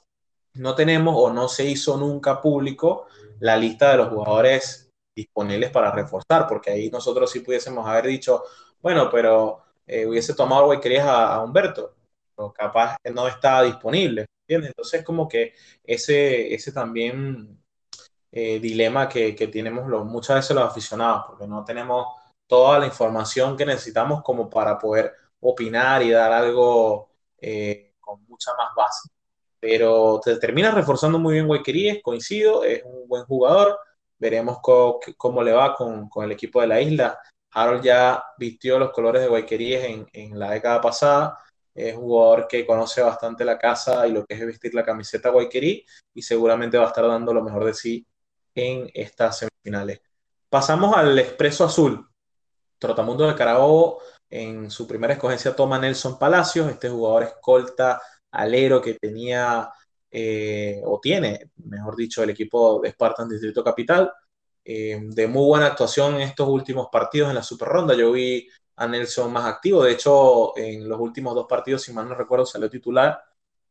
no 0.56 0.76
tenemos 0.76 1.16
o 1.18 1.32
no 1.32 1.48
se 1.48 1.66
hizo 1.66 1.98
nunca 1.98 2.42
público 2.42 3.08
la 3.40 3.58
lista 3.58 3.92
de 3.92 3.98
los 3.98 4.10
jugadores 4.10 4.92
disponibles 5.16 5.70
para 5.72 5.92
reforzar, 5.92 6.48
porque 6.48 6.72
ahí 6.72 6.90
nosotros 6.90 7.30
sí 7.30 7.42
pudiésemos 7.42 7.88
haber 7.88 8.08
dicho, 8.08 8.44
bueno, 8.84 9.10
pero 9.10 9.64
eh, 9.88 10.06
hubiese 10.06 10.36
tomado 10.36 10.66
Guayquerías 10.66 11.08
a, 11.08 11.36
a 11.36 11.44
Humberto, 11.44 11.96
pero 12.36 12.52
capaz 12.54 12.98
no 13.14 13.28
estaba 13.30 13.64
disponible, 13.64 14.26
¿entiendes? 14.42 14.72
Entonces 14.72 15.04
como 15.06 15.28
que 15.28 15.54
ese, 15.84 16.54
ese 16.54 16.72
también 16.74 17.64
eh, 18.32 18.60
dilema 18.60 19.08
que, 19.08 19.36
que 19.36 19.48
tenemos 19.48 19.88
los, 19.88 20.06
muchas 20.06 20.36
veces 20.38 20.56
los 20.56 20.66
aficionados, 20.66 21.24
porque 21.28 21.48
no 21.48 21.64
tenemos 21.64 22.08
toda 22.46 22.78
la 22.80 22.86
información 22.86 23.56
que 23.56 23.66
necesitamos 23.66 24.22
como 24.22 24.50
para 24.50 24.78
poder 24.78 25.14
opinar 25.40 26.04
y 26.04 26.12
dar 26.12 26.34
algo 26.34 27.10
eh, 27.40 27.94
con 28.02 28.22
mucha 28.28 28.52
más 28.58 28.76
base. 28.76 29.10
Pero 29.62 30.20
te 30.22 30.38
termina 30.40 30.72
reforzando 30.72 31.20
muy 31.20 31.36
bien 31.36 31.48
Guayquerías, 31.48 32.00
coincido, 32.04 32.66
es 32.66 32.84
un 32.84 33.08
buen 33.08 33.24
jugador, 33.26 33.80
veremos 34.20 34.58
cómo 34.62 35.42
le 35.42 35.54
va 35.54 35.74
con, 35.74 36.10
con 36.10 36.26
el 36.26 36.34
equipo 36.34 36.60
de 36.60 36.68
la 36.68 36.82
isla 36.82 37.18
Harold 37.54 37.84
ya 37.84 38.24
vistió 38.38 38.80
los 38.80 38.92
colores 38.92 39.22
de 39.22 39.28
Guayquerías 39.28 39.84
en, 39.84 40.08
en 40.14 40.40
la 40.40 40.52
década 40.52 40.82
pasada. 40.82 41.40
Es 41.74 41.96
un 41.96 42.04
jugador 42.04 42.48
que 42.48 42.66
conoce 42.66 43.02
bastante 43.02 43.44
la 43.46 43.58
casa 43.58 44.08
y 44.08 44.12
lo 44.12 44.26
que 44.26 44.36
es 44.36 44.46
vestir 44.46 44.74
la 44.74 44.84
camiseta 44.84 45.30
Guayquerí 45.30 45.86
y 46.14 46.22
seguramente 46.22 46.78
va 46.78 46.86
a 46.86 46.88
estar 46.88 47.08
dando 47.08 47.34
lo 47.34 47.44
mejor 47.44 47.66
de 47.66 47.74
sí 47.74 48.06
en 48.56 48.90
estas 48.94 49.40
semifinales. 49.40 50.02
Pasamos 50.50 50.96
al 50.96 51.18
Expreso 51.18 51.66
Azul. 51.66 52.08
Trotamundo 52.78 53.28
de 53.28 53.36
Carabobo 53.36 54.02
en 54.30 54.72
su 54.72 54.88
primera 54.88 55.14
escogencia 55.14 55.56
toma 55.56 55.78
Nelson 55.78 56.18
Palacios, 56.18 56.70
este 56.70 56.90
jugador 56.90 57.24
escolta 57.24 58.02
alero 58.32 58.82
que 58.82 58.96
tenía 58.96 59.72
eh, 60.10 60.82
o 60.86 61.00
tiene, 61.00 61.52
mejor 61.58 61.96
dicho, 61.96 62.24
el 62.24 62.32
equipo 62.32 62.82
de 62.82 62.92
Spartan 62.92 63.30
Distrito 63.30 63.64
Capital. 63.64 64.12
Eh, 64.66 65.00
de 65.02 65.28
muy 65.28 65.46
buena 65.46 65.68
actuación 65.68 66.16
en 66.16 66.22
estos 66.22 66.48
últimos 66.48 66.88
partidos 66.92 67.30
en 67.30 67.36
la 67.36 67.44
Super 67.44 67.68
Ronda. 67.68 67.94
Yo 67.96 68.12
vi 68.12 68.48
a 68.76 68.88
Nelson 68.88 69.32
más 69.32 69.46
activo. 69.46 69.84
De 69.84 69.92
hecho, 69.92 70.58
en 70.58 70.88
los 70.88 71.00
últimos 71.00 71.36
dos 71.36 71.48
partidos, 71.48 71.82
si 71.82 71.94
mal 71.94 72.08
no 72.08 72.16
recuerdo, 72.16 72.46
salió 72.46 72.70
titular 72.70 73.22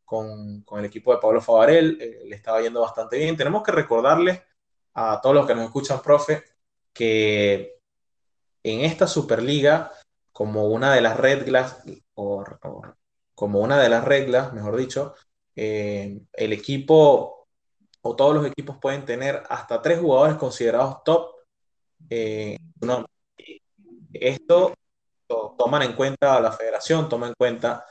con, 0.05 0.63
con 0.63 0.81
el 0.81 0.87
equipo 0.87 1.13
de 1.15 1.21
Pablo 1.21 1.41
Favarel. 1.41 1.99
Eh, 2.01 2.23
le 2.27 2.37
estaba 2.37 2.61
yendo 2.61 2.81
bastante 2.81 3.19
bien. 3.19 3.37
Tenemos 3.37 3.63
que 3.63 3.73
recordarles 3.73 4.43
a 4.95 5.21
todos 5.23 5.35
los 5.35 5.47
que 5.47 5.55
nos 5.55 5.65
escuchan, 5.65 6.03
profe, 6.03 6.45
que 6.93 7.79
en 8.63 8.81
esta 8.81 9.07
Superliga, 9.07 9.93
como 10.33 10.67
una 10.67 10.95
de 10.95 11.01
las 11.01 11.17
reglas, 11.17 11.83
o, 12.15 12.45
como 13.35 13.61
una 13.61 13.79
de 13.81 13.89
las 13.89 14.05
reglas, 14.05 14.53
mejor 14.53 14.77
dicho, 14.77 15.15
eh, 15.57 16.21
el 16.33 16.53
equipo 16.53 17.42
o 18.03 18.17
todos 18.17 18.35
los 18.35 18.47
equipos 18.47 18.77
pueden 18.81 19.05
tener 19.05 19.43
hasta 19.49 19.81
tres 19.81 20.01
jugadores 20.01 20.37
considerados 20.37 21.03
top. 21.05 21.37
Eh, 22.11 22.57
esto 24.13 24.75
toman 25.57 25.83
en 25.83 25.95
cuenta 25.95 26.41
la 26.41 26.53
federación, 26.53 27.09
toma 27.09 27.29
en 27.29 27.35
cuenta 27.35 27.87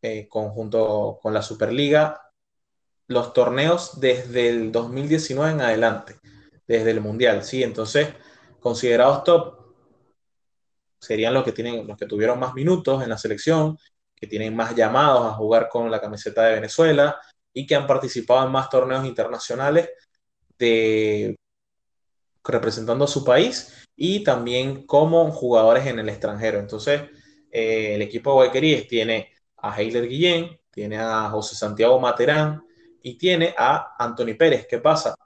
eh, 0.00 0.28
conjunto 0.28 1.18
con 1.20 1.34
la 1.34 1.42
Superliga 1.42 2.22
los 3.08 3.32
torneos 3.32 4.00
desde 4.00 4.48
el 4.50 4.70
2019 4.70 5.52
en 5.52 5.60
adelante, 5.62 6.16
desde 6.66 6.90
el 6.90 7.00
Mundial, 7.00 7.42
¿sí? 7.42 7.62
Entonces, 7.62 8.14
considerados 8.60 9.24
top 9.24 9.58
serían 11.00 11.32
los 11.32 11.42
que 11.42 11.52
tienen, 11.52 11.86
los 11.86 11.96
que 11.96 12.06
tuvieron 12.06 12.38
más 12.38 12.54
minutos 12.54 13.02
en 13.02 13.08
la 13.08 13.16
selección, 13.16 13.78
que 14.14 14.26
tienen 14.26 14.54
más 14.54 14.74
llamados 14.74 15.24
a 15.24 15.34
jugar 15.34 15.68
con 15.70 15.90
la 15.90 16.00
camiseta 16.00 16.44
de 16.44 16.54
Venezuela 16.54 17.18
y 17.58 17.66
que 17.66 17.74
han 17.74 17.88
participado 17.88 18.46
en 18.46 18.52
más 18.52 18.70
torneos 18.70 19.04
internacionales 19.04 19.90
de 20.56 21.34
representando 22.44 23.04
a 23.04 23.08
su 23.08 23.24
país 23.24 23.84
y 23.96 24.22
también 24.22 24.86
como 24.86 25.28
jugadores 25.32 25.84
en 25.86 25.98
el 25.98 26.08
extranjero. 26.08 26.60
Entonces, 26.60 27.02
eh, 27.50 27.96
el 27.96 28.02
equipo 28.02 28.30
de 28.30 28.34
Guayqueríes 28.36 28.86
tiene 28.86 29.32
a 29.56 29.76
Heiler 29.76 30.06
Guillén, 30.06 30.60
tiene 30.70 30.98
a 30.98 31.28
José 31.30 31.56
Santiago 31.56 31.98
Materán 31.98 32.62
y 33.02 33.18
tiene 33.18 33.56
a 33.58 33.96
Anthony 33.98 34.36
Pérez. 34.38 34.68
¿Qué 34.70 34.78
pasa? 34.78 35.16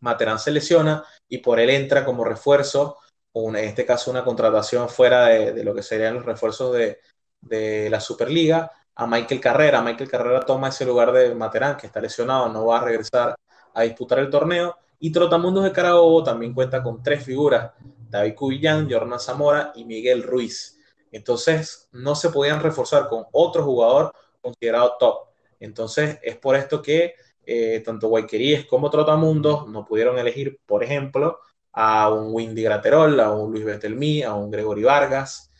Materán 0.00 0.40
se 0.40 0.50
lesiona 0.50 1.04
y 1.28 1.38
por 1.38 1.60
él 1.60 1.70
entra 1.70 2.04
como 2.04 2.24
refuerzo, 2.24 2.98
en 3.32 3.54
este 3.54 3.86
caso 3.86 4.10
una 4.10 4.24
contratación 4.24 4.88
fuera 4.88 5.26
de, 5.26 5.62
lo 5.62 5.72
que 5.72 5.84
serían 5.84 6.14
los 6.14 6.26
refuerzos 6.26 6.74
de, 6.74 6.98
de, 7.40 7.88
la 7.90 8.00
Superliga, 8.00 8.72
a 8.94 9.06
Michael 9.06 9.40
Carrera. 9.40 9.82
Michael 9.82 10.10
Carrera 10.10 10.40
toma 10.40 10.68
ese 10.68 10.84
lugar 10.84 11.12
de 11.12 11.34
Materán, 11.34 11.76
que 11.76 11.86
está 11.86 12.00
lesionado, 12.00 12.48
no 12.48 12.66
va 12.66 12.78
a 12.78 12.84
regresar 12.84 13.34
a 13.74 13.82
disputar 13.82 14.18
el 14.18 14.30
torneo. 14.30 14.76
Y 14.98 15.10
Trotamundos 15.10 15.64
de 15.64 15.72
Carabobo 15.72 16.22
también 16.22 16.54
cuenta 16.54 16.82
con 16.82 17.02
tres 17.02 17.24
figuras, 17.24 17.72
David 18.08 18.34
Cubillán, 18.34 18.88
Jordan 18.90 19.18
Zamora 19.18 19.72
y 19.74 19.84
Miguel 19.84 20.22
Ruiz. 20.22 20.78
Entonces, 21.10 21.88
no 21.92 22.14
se 22.14 22.30
podían 22.30 22.60
reforzar 22.60 23.08
con 23.08 23.24
otro 23.32 23.64
jugador 23.64 24.12
considerado 24.40 24.96
top. 24.98 25.28
Entonces, 25.60 26.18
es 26.22 26.36
por 26.36 26.56
esto 26.56 26.80
que 26.80 27.14
eh, 27.44 27.82
tanto 27.84 28.08
Guayqueríes 28.08 28.66
como 28.66 28.90
Trotamundos 28.90 29.68
no 29.68 29.84
pudieron 29.84 30.18
elegir, 30.18 30.60
por 30.64 30.84
ejemplo, 30.84 31.40
a 31.72 32.10
un 32.10 32.32
Windy 32.32 32.62
Graterol, 32.62 33.18
a 33.20 33.32
un 33.32 33.52
Luis 33.52 33.64
Betelmí, 33.64 34.22
a 34.22 34.34
un 34.34 34.50
Gregory 34.50 34.84
Vargas, 34.84 35.50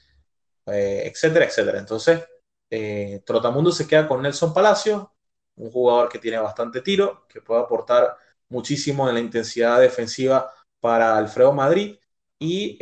eh, 0.66 1.02
etcétera, 1.06 1.46
etcétera. 1.46 1.78
Entonces, 1.78 2.22
eh, 2.72 3.22
Trotamundos 3.26 3.76
se 3.76 3.86
queda 3.86 4.08
con 4.08 4.22
Nelson 4.22 4.54
Palacio, 4.54 5.12
un 5.56 5.70
jugador 5.70 6.08
que 6.08 6.18
tiene 6.18 6.38
bastante 6.38 6.80
tiro, 6.80 7.26
que 7.28 7.42
puede 7.42 7.60
aportar 7.60 8.16
muchísimo 8.48 9.08
en 9.08 9.14
la 9.14 9.20
intensidad 9.20 9.80
defensiva 9.80 10.50
para 10.80 11.16
Alfredo 11.16 11.52
Madrid 11.52 11.98
y 12.38 12.78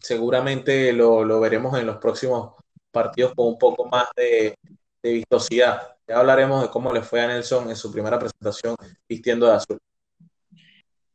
seguramente 0.00 0.92
lo, 0.92 1.40
veremos 1.40 1.78
en 1.78 1.86
los 1.86 1.96
próximos 1.98 2.54
partidos 2.90 3.32
con 3.34 3.46
un 3.46 3.58
poco 3.58 3.86
más 3.88 4.08
de, 4.16 4.56
vistosidad. 5.02 5.96
Ya 6.06 6.18
hablaremos 6.18 6.62
de 6.62 6.70
cómo 6.70 6.92
le 6.92 7.02
fue 7.02 7.20
a 7.20 7.26
Nelson 7.26 7.68
en 7.68 7.76
su 7.76 7.90
primera 7.90 8.18
presentación 8.18 8.76
vistiendo 9.08 9.46
de 9.46 9.54
azul. 9.54 9.78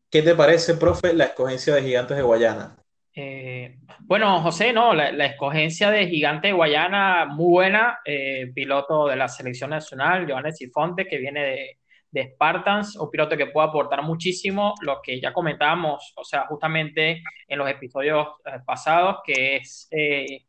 ¿Qué 0.09 0.21
te 0.21 0.35
parece, 0.35 0.75
profe, 0.75 1.13
la 1.13 1.25
escogencia 1.25 1.75
de 1.75 1.83
Gigantes 1.83 2.17
de 2.17 2.23
Guayana? 2.23 2.77
Eh, 3.19 3.79
bueno, 4.01 4.41
José, 4.43 4.71
no, 4.71 4.93
la, 4.93 5.25
escogencia 5.25 5.89
de 5.89 6.07
Gigante 6.07 6.49
de 6.49 6.53
Guayana, 6.53 7.25
muy 7.25 7.49
buena. 7.49 7.97
Eh, 8.05 8.51
piloto 8.53 9.07
de 9.07 9.15
la 9.15 9.27
selección 9.27 9.71
nacional, 9.71 10.29
Johannes 10.29 10.57
Sifonte, 10.57 11.07
que 11.07 11.17
viene 11.17 11.43
de, 11.43 11.77
de 12.11 12.33
Spartans, 12.33 12.95
un 12.95 13.09
piloto 13.09 13.35
que 13.35 13.47
puede 13.47 13.69
aportar 13.69 14.03
muchísimo, 14.03 14.75
lo 14.81 15.01
que 15.01 15.19
ya 15.19 15.33
comentábamos, 15.33 16.13
o 16.15 16.23
sea, 16.23 16.45
justamente 16.45 17.23
en 17.47 17.57
los 17.57 17.67
episodios 17.67 18.27
eh, 18.45 18.59
pasados, 18.63 19.17
que 19.25 19.55
es 19.55 19.87
eh, 19.89 20.45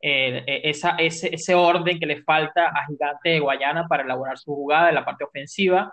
esa, 0.00 0.90
ese, 0.96 1.34
ese, 1.34 1.54
orden 1.56 1.98
que 1.98 2.06
le 2.06 2.22
falta 2.22 2.68
a 2.68 2.86
Gigante 2.86 3.30
de 3.30 3.40
Guayana 3.40 3.88
para 3.88 4.04
elaborar 4.04 4.38
su 4.38 4.54
jugada 4.54 4.90
en 4.90 4.94
la 4.94 5.04
parte 5.04 5.24
ofensiva, 5.24 5.92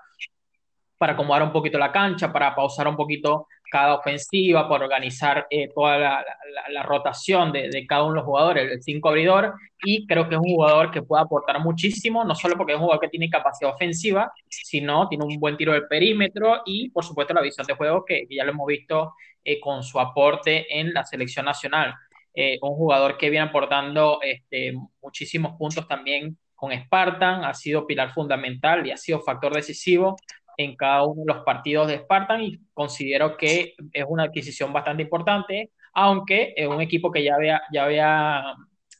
para 1.01 1.13
acomodar 1.13 1.41
un 1.41 1.51
poquito 1.51 1.79
la 1.79 1.91
cancha, 1.91 2.31
para 2.31 2.53
pausar 2.53 2.87
un 2.87 2.95
poquito 2.95 3.47
cada 3.71 3.95
ofensiva, 3.95 4.69
por 4.69 4.83
organizar 4.83 5.47
eh, 5.49 5.67
toda 5.73 5.97
la, 5.97 6.83
rotación 6.83 7.51
de, 7.51 7.87
cada 7.87 8.03
uno 8.03 8.11
de 8.11 8.15
los 8.17 8.25
jugadores, 8.25 8.71
el 8.71 8.83
cinco 8.83 9.09
abridor, 9.09 9.55
y 9.83 10.05
creo 10.05 10.29
que 10.29 10.35
es 10.35 10.39
un 10.39 10.53
jugador 10.53 10.91
que 10.91 11.01
puede 11.01 11.23
aportar 11.23 11.59
muchísimo, 11.59 12.23
no 12.23 12.35
solo 12.35 12.55
porque 12.55 12.73
es 12.73 12.75
un 12.75 12.83
jugador 12.83 13.01
que 13.01 13.09
tiene 13.09 13.31
capacidad 13.31 13.73
ofensiva, 13.73 14.31
sino 14.47 15.09
tiene 15.09 15.25
un 15.25 15.39
buen 15.39 15.57
tiro 15.57 15.73
del 15.73 15.87
perímetro 15.87 16.61
y, 16.67 16.91
por 16.91 17.03
supuesto, 17.03 17.33
la 17.33 17.41
visión 17.41 17.65
de 17.65 17.73
juego 17.73 18.05
que, 18.05 18.27
ya 18.29 18.43
lo 18.43 18.51
hemos 18.51 18.67
visto 18.67 19.15
eh, 19.43 19.59
con 19.59 19.81
su 19.81 19.99
aporte 19.99 20.67
en 20.79 20.93
la 20.93 21.03
selección 21.03 21.45
nacional. 21.45 21.95
Eh, 22.35 22.59
un 22.61 22.75
jugador 22.75 23.17
que 23.17 23.31
viene 23.31 23.47
aportando 23.47 24.19
este, 24.21 24.75
muchísimos 25.01 25.53
puntos 25.57 25.87
también 25.87 26.37
con 26.61 26.71
Spartan, 26.71 27.43
ha 27.43 27.55
sido 27.55 27.87
pilar 27.87 28.13
fundamental 28.13 28.85
y 28.85 28.91
ha 28.91 28.97
sido 28.97 29.19
factor 29.19 29.51
decisivo 29.51 30.15
en 30.63 30.75
cada 30.75 31.03
uno 31.03 31.23
de 31.25 31.33
los 31.33 31.43
partidos 31.43 31.87
de 31.87 31.99
Spartan 31.99 32.41
y 32.41 32.59
considero 32.73 33.37
que 33.37 33.73
es 33.93 34.05
una 34.07 34.23
adquisición 34.23 34.71
bastante 34.71 35.03
importante, 35.03 35.71
aunque 35.93 36.53
es 36.55 36.67
un 36.67 36.81
equipo 36.81 37.11
que 37.11 37.23
ya 37.23 37.35
había, 37.35 37.61
ya 37.73 37.83
había 37.83 38.43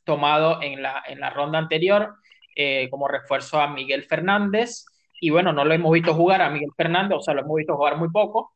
tomado 0.04 0.62
en 0.62 0.82
la, 0.82 1.04
en 1.08 1.20
la 1.20 1.30
ronda 1.30 1.60
anterior 1.60 2.16
eh, 2.56 2.90
como 2.90 3.08
refuerzo 3.08 3.62
a 3.62 3.68
Miguel 3.68 4.04
Fernández. 4.04 4.86
Y 5.20 5.30
bueno, 5.30 5.54
no 5.54 5.64
lo 5.64 5.74
hemos 5.74 5.92
visto 5.92 6.14
jugar 6.14 6.42
a 6.42 6.50
Miguel 6.50 6.72
Fernández, 6.76 7.18
o 7.18 7.22
sea, 7.22 7.34
lo 7.34 7.42
hemos 7.42 7.56
visto 7.56 7.76
jugar 7.76 7.98
muy 7.98 8.10
poco, 8.10 8.54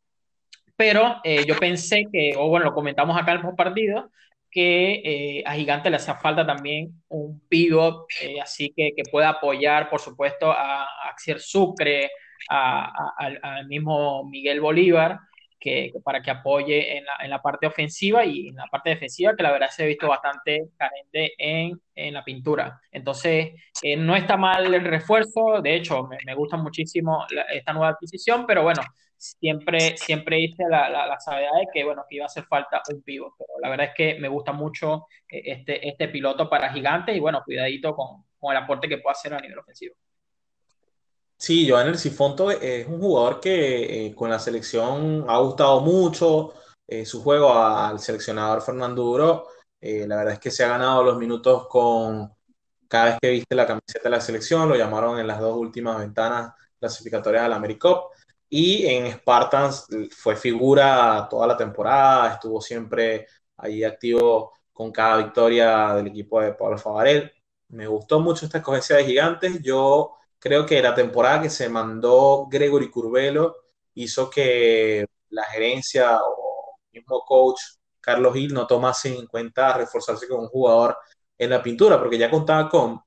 pero 0.76 1.18
eh, 1.24 1.46
yo 1.46 1.56
pensé 1.58 2.06
que, 2.12 2.34
o 2.36 2.50
bueno, 2.50 2.66
lo 2.66 2.74
comentamos 2.74 3.16
acá 3.16 3.34
en 3.34 3.46
el 3.46 3.56
partido, 3.56 4.10
que 4.50 5.02
eh, 5.04 5.44
a 5.46 5.54
Gigante 5.54 5.90
le 5.90 5.98
hacía 5.98 6.16
falta 6.16 6.46
también 6.46 7.04
un 7.10 7.42
pivot, 7.48 8.08
así 8.42 8.74
que, 8.76 8.94
que 8.96 9.04
pueda 9.12 9.30
apoyar, 9.30 9.90
por 9.90 10.00
supuesto, 10.00 10.52
a, 10.52 10.84
a 10.84 11.10
Axier 11.12 11.40
Sucre, 11.40 12.10
al 12.50 13.68
mismo 13.68 14.24
Miguel 14.26 14.62
Bolívar, 14.62 15.20
que, 15.66 15.92
para 16.04 16.22
que 16.22 16.30
apoye 16.30 16.98
en 16.98 17.06
la, 17.06 17.14
en 17.24 17.30
la, 17.32 17.42
parte 17.42 17.66
ofensiva 17.66 18.24
y 18.24 18.50
en 18.50 18.56
la 18.56 18.68
parte 18.68 18.92
defensiva, 18.92 19.36
que 19.36 19.42
la 19.42 19.52
verdad 19.52 19.70
se 19.70 19.84
ha 19.84 19.88
visto 19.88 20.08
bastante 20.08 20.70
carente 20.78 21.34
en, 21.40 21.82
en 21.96 22.14
la 22.14 22.24
pintura. 22.24 22.80
Entonces, 22.92 23.54
eh, 23.82 23.98
no 23.98 24.16
está 24.16 24.38
mal 24.38 24.72
el 24.72 24.84
refuerzo, 24.84 25.62
de 25.64 25.76
hecho, 25.76 26.08
me, 26.24 26.36
gusta 26.36 26.58
muchísimo 26.58 27.26
esta 27.52 27.74
nueva 27.74 27.90
adquisición, 27.90 28.46
pero 28.46 28.62
bueno, 28.62 28.84
siempre, 29.18 29.98
siempre 29.98 30.40
hice 30.40 30.66
la, 30.70 30.88
la, 30.88 31.08
la 31.08 31.18
de 31.36 31.68
que, 31.74 31.84
bueno, 31.84 32.04
que 32.08 32.18
iba 32.18 32.26
a 32.26 32.28
hacer 32.28 32.44
falta 32.44 32.84
un 32.94 33.02
pivot, 33.02 33.34
pero 33.36 33.50
la 33.60 33.70
verdad 33.70 33.88
es 33.88 33.94
que 33.96 34.20
me 34.20 34.28
gusta 34.28 34.52
mucho 34.52 35.08
eh, 35.28 35.42
este, 35.46 35.88
este 35.88 36.10
piloto 36.10 36.48
para 36.48 36.72
gigantes 36.72 37.16
y 37.16 37.20
bueno, 37.20 37.42
cuidadito 37.44 37.96
con, 37.96 38.24
con 38.38 38.52
el 38.52 38.62
aporte 38.62 38.88
que 38.88 39.00
pueda 39.00 39.14
hacer 39.14 39.34
a 39.34 39.40
nivel 39.40 39.58
ofensivo. 39.58 39.96
Sí, 41.46 41.70
Joan 41.70 41.96
Sifonto 41.96 42.50
es 42.50 42.88
un 42.88 43.00
jugador 43.00 43.40
que 43.40 44.08
eh, 44.08 44.16
con 44.16 44.32
la 44.32 44.40
selección 44.40 45.26
ha 45.30 45.38
gustado 45.38 45.80
mucho. 45.82 46.54
Eh, 46.88 47.06
su 47.06 47.22
juego 47.22 47.54
al 47.54 48.00
seleccionador 48.00 48.64
Fernando 48.64 49.04
Duro, 49.04 49.48
eh, 49.80 50.08
la 50.08 50.16
verdad 50.16 50.34
es 50.34 50.40
que 50.40 50.50
se 50.50 50.64
ha 50.64 50.70
ganado 50.70 51.04
los 51.04 51.20
minutos 51.20 51.68
con 51.68 52.34
cada 52.88 53.06
vez 53.06 53.18
que 53.22 53.30
viste 53.30 53.54
la 53.54 53.68
camiseta 53.68 54.06
de 54.06 54.10
la 54.10 54.22
selección. 54.22 54.68
Lo 54.68 54.76
llamaron 54.76 55.20
en 55.20 55.28
las 55.28 55.40
dos 55.40 55.56
últimas 55.56 56.00
ventanas 56.00 56.52
clasificatorias 56.80 57.44
al 57.44 57.54
AmeriCup. 57.54 58.06
Y 58.50 58.88
en 58.88 59.12
Spartans 59.12 59.86
fue 60.18 60.36
figura 60.36 61.28
toda 61.30 61.46
la 61.46 61.58
temporada, 61.58 62.34
estuvo 62.34 62.60
siempre 62.60 63.28
ahí 63.58 63.84
activo 63.84 64.54
con 64.74 64.92
cada 64.92 65.18
victoria 65.18 65.94
del 65.94 66.08
equipo 66.08 66.42
de 66.42 66.54
Pablo 66.54 66.80
Favarel. 66.80 67.32
Me 67.68 67.86
gustó 67.86 68.20
mucho 68.20 68.46
esta 68.48 68.58
escogencia 68.60 68.96
de 68.96 69.06
gigantes. 69.06 69.62
Yo 69.62 70.16
Creo 70.46 70.64
que 70.64 70.80
la 70.80 70.94
temporada 70.94 71.42
que 71.42 71.50
se 71.50 71.68
mandó 71.70 72.46
Gregory 72.48 72.92
Curvelo 72.92 73.56
hizo 73.96 74.30
que 74.30 75.04
la 75.30 75.44
gerencia 75.46 76.20
o 76.22 76.78
mismo 76.92 77.22
coach 77.26 77.60
Carlos 78.00 78.36
Gil 78.36 78.54
no 78.54 78.68
tomase 78.68 79.18
en 79.18 79.26
cuenta 79.26 79.76
reforzarse 79.76 80.28
con 80.28 80.42
un 80.42 80.48
jugador 80.48 80.98
en 81.36 81.50
la 81.50 81.64
pintura, 81.64 81.98
porque 81.98 82.20
ya 82.20 82.30
contaba 82.30 82.70
con 82.70 83.02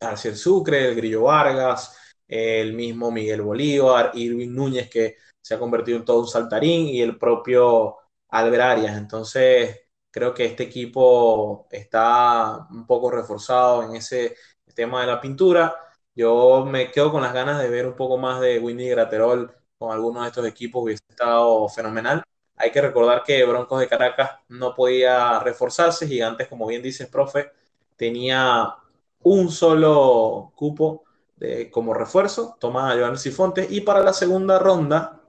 Arciel 0.00 0.34
Sucre, 0.34 0.88
el 0.88 0.94
Grillo 0.94 1.24
Vargas, 1.24 1.94
el 2.26 2.72
mismo 2.72 3.10
Miguel 3.10 3.42
Bolívar, 3.42 4.12
Irving 4.14 4.54
Núñez, 4.54 4.88
que 4.88 5.16
se 5.42 5.54
ha 5.54 5.58
convertido 5.58 5.98
en 5.98 6.06
todo 6.06 6.20
un 6.20 6.26
saltarín, 6.26 6.86
y 6.86 7.02
el 7.02 7.18
propio 7.18 7.98
Albert 8.30 8.62
Arias. 8.62 8.96
Entonces, 8.96 9.78
creo 10.10 10.32
que 10.32 10.46
este 10.46 10.62
equipo 10.62 11.66
está 11.70 12.66
un 12.70 12.86
poco 12.86 13.10
reforzado 13.10 13.82
en 13.82 13.96
ese 13.96 14.36
tema 14.74 15.02
de 15.02 15.08
la 15.08 15.20
pintura. 15.20 15.76
Yo 16.14 16.64
me 16.66 16.90
quedo 16.90 17.10
con 17.10 17.22
las 17.22 17.32
ganas 17.32 17.60
de 17.60 17.68
ver 17.70 17.86
un 17.86 17.94
poco 17.96 18.18
más 18.18 18.40
de 18.40 18.58
Windy 18.58 18.88
Graterol 18.88 19.54
con 19.78 19.92
algunos 19.92 20.22
de 20.22 20.28
estos 20.28 20.46
equipos, 20.46 20.82
hubiese 20.84 21.04
estado 21.08 21.68
fenomenal. 21.68 22.22
Hay 22.56 22.70
que 22.70 22.82
recordar 22.82 23.22
que 23.24 23.44
Broncos 23.44 23.80
de 23.80 23.88
Caracas 23.88 24.30
no 24.48 24.74
podía 24.74 25.40
reforzarse. 25.40 26.06
Gigantes, 26.06 26.48
como 26.48 26.66
bien 26.66 26.82
dices, 26.82 27.08
profe, 27.08 27.50
tenía 27.96 28.76
un 29.22 29.50
solo 29.50 30.52
cupo 30.54 31.04
de, 31.36 31.70
como 31.70 31.94
refuerzo, 31.94 32.56
toma 32.60 32.92
a 32.92 32.96
Joan 32.96 33.18
Cifontes. 33.18 33.70
Y 33.72 33.80
para 33.80 34.00
la 34.00 34.12
segunda 34.12 34.58
ronda, 34.58 35.20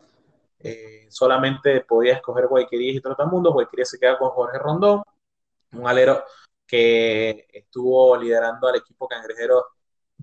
eh, 0.59 1.07
solamente 1.09 1.81
podía 1.81 2.13
escoger 2.15 2.47
Guayquerías 2.47 2.97
y 2.97 3.01
Trotamundos. 3.01 3.53
Guayquerías 3.53 3.89
se 3.89 3.99
queda 3.99 4.17
con 4.17 4.29
Jorge 4.29 4.59
Rondón, 4.59 5.03
un 5.73 5.87
alero 5.87 6.23
que 6.67 7.47
estuvo 7.51 8.15
liderando 8.17 8.67
al 8.67 8.75
equipo 8.75 9.07
cangrejero 9.07 9.65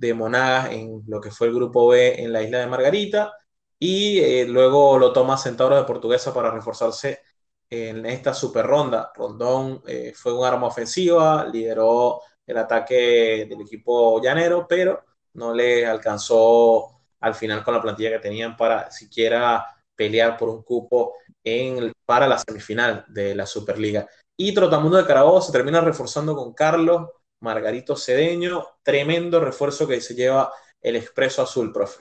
de 0.00 0.14
Monagas 0.14 0.72
en 0.72 1.02
lo 1.06 1.20
que 1.20 1.30
fue 1.30 1.48
el 1.48 1.54
grupo 1.54 1.88
B 1.88 2.22
en 2.22 2.32
la 2.32 2.42
isla 2.42 2.58
de 2.58 2.66
Margarita 2.66 3.34
y 3.78 4.18
eh, 4.20 4.46
luego 4.46 4.98
lo 4.98 5.12
toma 5.12 5.36
Centauro 5.36 5.76
de 5.76 5.84
Portuguesa 5.84 6.32
para 6.32 6.50
reforzarse 6.50 7.20
en 7.68 8.06
esta 8.06 8.34
super 8.34 8.66
ronda. 8.66 9.12
Rondón 9.14 9.82
eh, 9.86 10.12
fue 10.16 10.36
un 10.36 10.44
arma 10.44 10.68
ofensiva, 10.68 11.46
lideró 11.46 12.20
el 12.46 12.56
ataque 12.56 13.46
del 13.48 13.60
equipo 13.60 14.20
llanero, 14.22 14.66
pero 14.66 15.04
no 15.34 15.54
le 15.54 15.86
alcanzó 15.86 17.00
al 17.20 17.34
final 17.34 17.62
con 17.62 17.74
la 17.74 17.82
plantilla 17.82 18.10
que 18.10 18.18
tenían 18.18 18.56
para 18.56 18.90
siquiera 18.90 19.66
pelear 19.94 20.36
por 20.38 20.48
un 20.48 20.62
cupo 20.62 21.14
en, 21.44 21.92
para 22.06 22.26
la 22.26 22.38
semifinal 22.38 23.04
de 23.08 23.34
la 23.34 23.46
Superliga. 23.46 24.08
Y 24.36 24.54
Trotamundo 24.54 24.96
de 24.96 25.06
Carabobo 25.06 25.42
se 25.42 25.52
termina 25.52 25.82
reforzando 25.82 26.34
con 26.34 26.54
Carlos 26.54 27.08
Margarito 27.40 27.96
Cedeño, 27.96 28.64
tremendo 28.82 29.40
refuerzo 29.40 29.88
que 29.88 30.00
se 30.00 30.14
lleva 30.14 30.52
el 30.80 30.96
Expreso 30.96 31.42
Azul, 31.42 31.72
profe. 31.72 32.00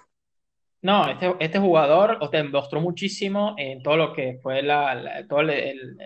No, 0.82 1.10
este, 1.10 1.36
este 1.40 1.60
jugador 1.60 2.18
o 2.22 2.30
te 2.30 2.42
mostró 2.44 2.80
muchísimo 2.80 3.54
en 3.58 3.84
todo 3.84 3.98
lo 3.98 4.14
que 4.14 4.40
fue 4.42 4.62
la, 4.62 5.26
todo 5.28 5.42
el, 5.42 5.98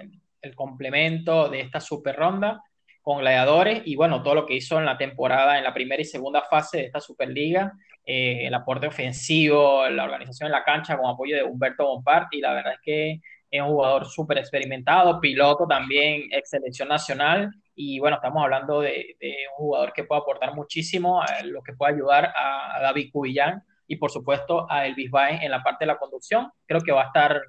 el, 0.42 0.56
complemento 0.56 1.48
de 1.48 1.62
esta 1.62 1.80
super 1.80 2.16
ronda 2.16 2.64
con 3.04 3.20
gladiadores 3.20 3.84
y 3.86 3.96
bueno, 3.96 4.24
todo 4.24 4.34
lo 4.34 4.46
que 4.46 4.56
hizo 4.56 4.80
en 4.80 4.86
la 4.86 4.98
temporada, 4.98 5.58
en 5.58 5.64
la 5.64 5.74
primera 5.74 6.02
y 6.02 6.06
segunda 6.06 6.42
fase 6.50 6.78
de 6.78 6.86
esta 6.86 7.00
Superliga, 7.00 7.74
eh, 8.04 8.48
el 8.48 8.54
aporte 8.54 8.88
ofensivo, 8.88 9.88
la 9.90 10.06
organización 10.06 10.48
en 10.48 10.54
la 10.54 10.64
cancha 10.64 10.98
con 10.98 11.10
apoyo 11.10 11.36
de 11.36 11.44
Humberto 11.44 11.86
Bompard 11.86 12.28
y 12.32 12.42
la 12.42 12.54
verdad 12.54 12.74
es 12.74 12.80
que 12.82 13.22
es 13.52 13.62
un 13.62 13.68
jugador 13.68 14.08
súper 14.08 14.40
experimentado, 14.40 15.20
piloto 15.20 15.68
también, 15.68 16.24
ex 16.32 16.50
selección 16.50 16.88
nacional 16.88 17.52
y 17.76 18.00
bueno, 18.00 18.18
estamos 18.18 18.44
hablando 18.44 18.82
de, 18.82 19.16
de, 19.20 19.36
un 19.52 19.66
jugador 19.66 19.94
que 19.94 20.04
puede 20.04 20.22
aportar 20.22 20.54
muchísimo, 20.54 21.22
a 21.22 21.44
lo 21.44 21.62
que 21.64 21.74
puede 21.74 21.94
ayudar 21.94 22.34
a, 22.36 22.78
a 22.78 22.82
David 22.82 23.10
Cubillán 23.12 23.64
y 23.88 23.98
por 23.98 24.12
supuesto 24.12 24.66
a 24.70 24.86
Elvis 24.86 25.12
Baez 25.12 25.42
en 25.42 25.52
la 25.52 25.64
parte 25.64 25.86
de 25.86 25.88
la 25.88 25.98
conducción. 25.98 26.52
Creo 26.66 26.82
que 26.82 26.92
va 26.92 27.04
a 27.04 27.08
estar 27.08 27.42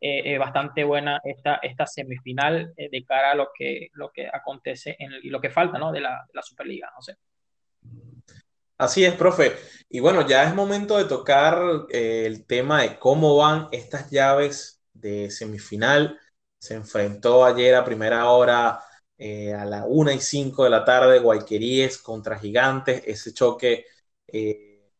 eh, 0.00 0.34
eh, 0.34 0.38
bastante 0.38 0.84
buena 0.84 1.20
esta, 1.24 1.56
esta 1.56 1.84
semifinal 1.86 2.72
eh, 2.76 2.88
de 2.88 3.04
cara 3.04 3.32
a 3.32 3.34
lo 3.34 3.48
que, 3.52 3.88
lo 3.94 4.10
que 4.12 4.28
acontece 4.32 4.94
en 4.98 5.10
y 5.22 5.28
lo 5.28 5.40
que 5.40 5.50
falta 5.50 5.76
¿no? 5.76 5.90
de, 5.90 6.00
la, 6.00 6.24
de 6.26 6.34
la 6.34 6.42
Superliga. 6.42 6.90
No 6.94 7.02
sé. 7.02 7.16
Así 8.76 9.04
es, 9.04 9.14
profe. 9.14 9.56
Y 9.88 9.98
bueno, 9.98 10.24
ya 10.26 10.44
es 10.44 10.54
momento 10.54 10.98
de 10.98 11.06
tocar 11.06 11.60
el 11.90 12.46
tema 12.46 12.82
de 12.82 12.96
cómo 12.96 13.36
van 13.36 13.66
estas 13.72 14.08
llaves 14.08 14.80
de 14.92 15.30
semifinal. 15.30 16.16
Se 16.58 16.74
enfrentó 16.74 17.44
ayer 17.44 17.74
a 17.74 17.84
primera 17.84 18.30
hora 18.30 18.78
a 19.18 19.64
la 19.64 19.84
1 19.86 20.12
y 20.12 20.20
5 20.20 20.64
de 20.64 20.70
la 20.70 20.84
tarde, 20.84 21.18
Guayqueríes 21.18 21.98
contra 21.98 22.38
Gigantes, 22.38 23.02
ese 23.06 23.32
choque 23.34 23.86
eh, 24.26 24.90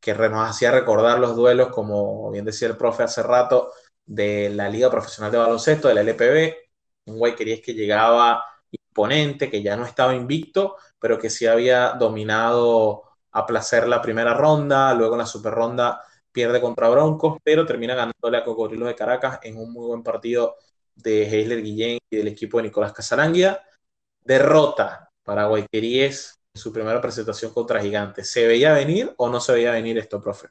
que 0.00 0.14
nos 0.14 0.48
hacía 0.50 0.70
recordar 0.70 1.18
los 1.18 1.36
duelos, 1.36 1.68
como 1.68 2.30
bien 2.30 2.44
decía 2.44 2.68
el 2.68 2.76
profe 2.76 3.02
hace 3.04 3.22
rato, 3.22 3.72
de 4.06 4.50
la 4.50 4.68
Liga 4.68 4.90
Profesional 4.90 5.32
de 5.32 5.38
Baloncesto, 5.38 5.88
de 5.88 5.94
la 5.94 6.00
LPB. 6.02 6.54
Un 7.06 7.18
Guayqueríes 7.18 7.60
que 7.62 7.74
llegaba 7.74 8.44
imponente, 8.70 9.50
que 9.50 9.62
ya 9.62 9.76
no 9.76 9.84
estaba 9.84 10.14
invicto, 10.14 10.76
pero 10.98 11.18
que 11.18 11.30
sí 11.30 11.46
había 11.46 11.90
dominado 11.92 13.04
a 13.32 13.46
placer 13.46 13.88
la 13.88 14.02
primera 14.02 14.34
ronda, 14.34 14.94
luego 14.94 15.14
en 15.14 15.20
la 15.20 15.26
super 15.26 15.52
ronda 15.52 16.02
pierde 16.32 16.60
contra 16.60 16.88
Broncos, 16.88 17.38
pero 17.42 17.66
termina 17.66 17.94
ganándole 17.94 18.38
a 18.38 18.44
Cocodrilos 18.44 18.88
de 18.88 18.94
Caracas 18.94 19.40
en 19.42 19.56
un 19.58 19.72
muy 19.72 19.86
buen 19.86 20.02
partido 20.02 20.56
de 21.02 21.22
Heisler 21.28 21.62
Guillén 21.62 21.98
y 22.10 22.16
del 22.16 22.28
equipo 22.28 22.58
de 22.58 22.64
Nicolás 22.64 22.92
Casaranguia. 22.92 23.62
Derrota 24.20 25.10
para 25.22 25.46
Guayqueríes 25.46 26.38
su 26.54 26.72
primera 26.72 27.00
presentación 27.00 27.52
contra 27.52 27.80
Gigantes. 27.80 28.30
¿Se 28.30 28.46
veía 28.46 28.72
venir 28.72 29.12
o 29.16 29.28
no 29.28 29.40
se 29.40 29.52
veía 29.52 29.72
venir 29.72 29.96
esto, 29.98 30.20
profe? 30.20 30.48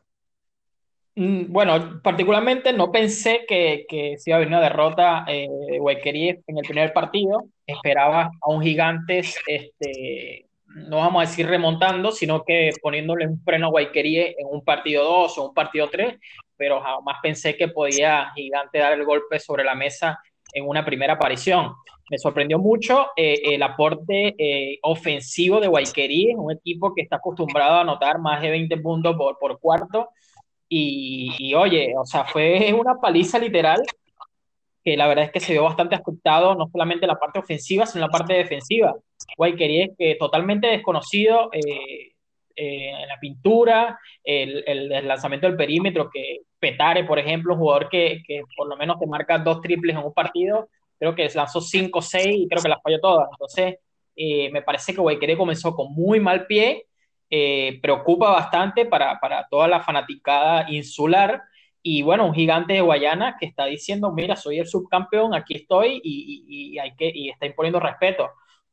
Mm, 1.15 1.51
bueno, 1.51 1.99
particularmente 2.01 2.71
no 2.73 2.91
pensé 2.91 3.45
que, 3.47 3.85
que 3.89 4.17
se 4.17 4.29
iba 4.29 4.37
a 4.37 4.39
venir 4.39 4.55
una 4.55 4.61
derrota 4.61 5.25
eh, 5.27 5.47
de 5.49 6.43
en 6.47 6.57
el 6.57 6.63
primer 6.63 6.93
partido. 6.93 7.45
Esperaba 7.65 8.31
a 8.41 8.49
un 8.49 8.61
Gigantes, 8.61 9.37
este, 9.47 10.47
no 10.67 10.97
vamos 10.97 11.23
a 11.23 11.29
decir 11.29 11.47
remontando, 11.47 12.11
sino 12.11 12.43
que 12.43 12.71
poniéndole 12.81 13.27
un 13.27 13.41
freno 13.43 13.67
a 13.67 13.69
Guayquerie 13.71 14.35
en 14.37 14.47
un 14.49 14.63
partido 14.63 15.03
2 15.03 15.37
o 15.37 15.47
un 15.49 15.53
partido 15.53 15.89
3, 15.89 16.19
pero 16.55 16.81
jamás 16.81 17.17
pensé 17.21 17.57
que 17.57 17.67
podía 17.67 18.31
Gigante 18.35 18.79
dar 18.79 18.93
el 18.93 19.03
golpe 19.03 19.39
sobre 19.39 19.63
la 19.63 19.75
mesa 19.75 20.19
en 20.53 20.67
una 20.67 20.85
primera 20.85 21.13
aparición. 21.13 21.73
Me 22.09 22.17
sorprendió 22.17 22.57
mucho 22.57 23.07
eh, 23.17 23.41
el 23.43 23.63
aporte 23.63 24.35
eh, 24.37 24.79
ofensivo 24.83 25.59
de 25.59 25.67
Guayquerí, 25.67 26.33
un 26.35 26.51
equipo 26.51 26.93
que 26.95 27.01
está 27.01 27.17
acostumbrado 27.17 27.75
a 27.75 27.81
anotar 27.81 28.19
más 28.19 28.41
de 28.41 28.49
20 28.49 28.77
puntos 28.77 29.15
por, 29.17 29.37
por 29.37 29.59
cuarto. 29.59 30.09
Y, 30.69 31.33
y, 31.37 31.53
oye, 31.53 31.93
o 31.97 32.05
sea, 32.05 32.25
fue 32.25 32.73
una 32.73 32.95
paliza 32.95 33.39
literal 33.39 33.81
que 34.87 34.95
la 34.95 35.07
verdad 35.07 35.25
es 35.25 35.31
que 35.31 35.41
se 35.41 35.51
vio 35.51 35.63
bastante 35.63 35.95
afectado, 35.95 36.55
no 36.55 36.69
solamente 36.71 37.07
la 37.07 37.19
parte 37.19 37.39
ofensiva, 37.39 37.85
sino 37.85 38.05
la 38.05 38.11
parte 38.11 38.35
defensiva. 38.35 38.95
Guayquerí 39.35 39.81
es 39.81 39.89
que 39.97 40.15
totalmente 40.15 40.67
desconocido 40.67 41.49
eh, 41.51 42.13
en 42.57 43.07
la 43.07 43.19
pintura, 43.19 43.99
el, 44.23 44.63
el, 44.65 45.07
lanzamiento 45.07 45.47
del 45.47 45.55
perímetro, 45.55 46.09
que 46.09 46.41
Petare, 46.59 47.03
por 47.03 47.19
ejemplo, 47.19 47.53
un 47.53 47.59
jugador 47.59 47.87
que, 47.87 48.21
que 48.25 48.41
por 48.55 48.67
lo 48.67 48.75
menos 48.75 48.99
te 48.99 49.05
marca 49.05 49.37
dos 49.37 49.61
triples 49.61 49.95
en 49.95 50.03
un 50.03 50.13
partido, 50.13 50.67
creo 50.99 51.15
que 51.15 51.29
lanzó 51.35 51.61
5 51.61 51.99
o 51.99 52.01
6 52.01 52.25
y 52.27 52.47
creo 52.47 52.61
que 52.61 52.69
las 52.69 52.81
falló 52.81 52.99
todas. 52.99 53.29
Entonces, 53.31 53.75
eh, 54.15 54.49
me 54.51 54.61
parece 54.61 54.93
que 54.93 55.01
Guayqueré 55.01 55.37
comenzó 55.37 55.75
con 55.75 55.93
muy 55.93 56.19
mal 56.19 56.47
pie, 56.47 56.87
eh, 57.29 57.79
preocupa 57.81 58.31
bastante 58.31 58.85
para, 58.85 59.19
para, 59.19 59.47
toda 59.49 59.67
la 59.67 59.81
fanaticada 59.81 60.65
insular. 60.69 61.43
Y 61.83 62.01
bueno, 62.01 62.25
un 62.25 62.33
gigante 62.33 62.73
de 62.73 62.81
Guayana 62.81 63.37
que 63.39 63.45
está 63.45 63.65
diciendo, 63.65 64.11
mira, 64.11 64.35
soy 64.35 64.59
el 64.59 64.67
subcampeón, 64.67 65.33
aquí 65.33 65.55
estoy 65.55 66.01
y, 66.03 66.43
y, 66.47 66.73
y 66.73 66.79
hay 66.79 66.95
que, 66.95 67.11
y 67.13 67.29
está 67.29 67.45
imponiendo 67.45 67.79
respeto. 67.79 68.29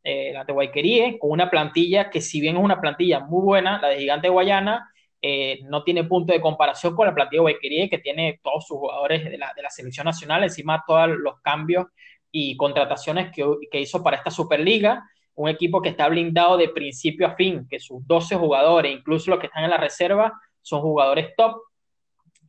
Eh, 0.07 0.33
la 0.35 0.45
de 0.45 0.53
Guayquerí, 0.53 1.19
con 1.19 1.31
una 1.31 1.49
plantilla 1.49 2.11
que 2.11 2.21
si 2.21 2.39
bien 2.39 2.57
es 2.57 2.63
una 2.63 2.79
plantilla 2.79 3.21
muy 3.21 3.43
buena, 3.43 3.81
la 3.81 3.89
de 3.89 3.99
Gigante 3.99 4.29
Guayana, 4.29 4.91
eh, 5.23 5.61
no 5.63 5.83
tiene 5.83 6.05
punto 6.05 6.35
de 6.35 6.43
comparación 6.43 6.95
con 6.95 7.07
la 7.07 7.15
plantilla 7.15 7.39
de 7.39 7.45
Guayquerí, 7.45 7.89
que 7.89 7.99
tiene 7.99 8.39
todos 8.43 8.67
sus 8.67 8.77
jugadores 8.77 9.25
de 9.25 9.39
la, 9.39 9.55
de 9.57 9.63
la 9.63 9.71
selección 9.71 10.05
nacional, 10.05 10.43
encima 10.43 10.85
todos 10.87 11.09
los 11.09 11.41
cambios 11.41 11.87
y 12.31 12.55
contrataciones 12.59 13.33
que, 13.35 13.47
que, 13.71 13.81
hizo 13.81 14.03
para 14.03 14.19
esta 14.19 14.31
Superliga, 14.31 15.09
un 15.37 15.49
equipo 15.49 15.81
que 15.81 15.89
está 15.89 16.07
blindado 16.09 16.59
de 16.59 16.69
principio 16.69 17.27
a 17.27 17.35
fin, 17.35 17.67
que 17.71 17.81
sus 17.81 18.07
12 18.07 18.37
jugadores, 18.37 18.93
incluso 18.93 19.31
los 19.31 19.41
que 19.41 19.47
están 19.47 19.65
en 19.65 19.71
la 19.71 19.79
reserva, 19.79 20.39
son 20.61 20.83
jugadores 20.83 21.35
top. 21.35 21.57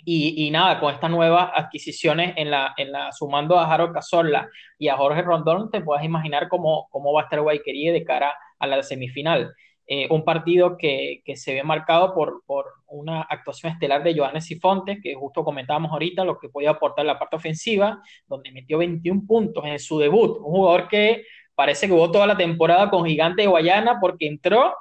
Y, 0.06 0.46
y 0.46 0.52
nada, 0.52 0.80
con 0.80 0.94
estas 0.94 1.10
nuevas 1.10 1.50
adquisiciones, 1.56 2.34
en 2.38 2.52
la, 2.52 2.74
en 2.78 2.91
la, 2.91 3.12
sumando 3.12 3.58
a 3.58 3.74
Harold 3.74 3.94
Cazorla 3.94 4.48
y 4.78 4.88
a 4.88 4.98
Jorge 4.98 5.24
Rondón, 5.24 5.72
te 5.72 5.82
puedes 5.82 6.06
imaginar 6.06 6.48
cómo, 6.48 6.88
cómo 6.91 7.12
va 7.12 7.22
a 7.22 7.24
estar 7.24 7.41
Guayquería 7.41 7.91
de 7.91 8.04
cara 8.04 8.34
a 8.60 8.68
la 8.68 8.84
semifinal. 8.84 9.54
Eh, 9.88 10.08
un 10.10 10.24
partido 10.24 10.78
que, 10.78 11.22
que, 11.24 11.36
se 11.36 11.54
ve 11.54 11.63
marcado 11.63 12.13
por, 12.15 12.44
por, 12.48 12.65
una 12.88 13.22
actuación 13.22 13.72
estelar 13.72 14.04
de 14.04 14.18
Johannes 14.18 14.46
Sifonte, 14.46 15.00
que 15.02 15.13
justo 15.15 15.44
comentábamos 15.44 15.91
ahorita, 15.91 16.24
lo 16.24 16.39
que 16.39 16.50
podía 16.50 16.72
aportar 16.72 17.06
la 17.06 17.20
parte 17.20 17.36
ofensiva, 17.36 18.02
donde 18.28 18.52
metió 18.52 18.78
21 18.78 19.24
puntos 19.28 19.65
en 19.65 19.80
su 19.80 20.00
debut. 20.00 20.38
Un 20.38 20.52
jugador 20.52 20.88
que 20.88 21.26
parece 21.56 21.88
que 21.88 21.94
jugó 21.94 22.12
toda 22.12 22.28
la 22.28 22.38
temporada 22.38 22.89
con 22.89 23.06
Gigante 23.06 23.44
de 23.44 23.48
Guayana 23.48 24.00
porque 24.00 24.28
entró 24.28 24.74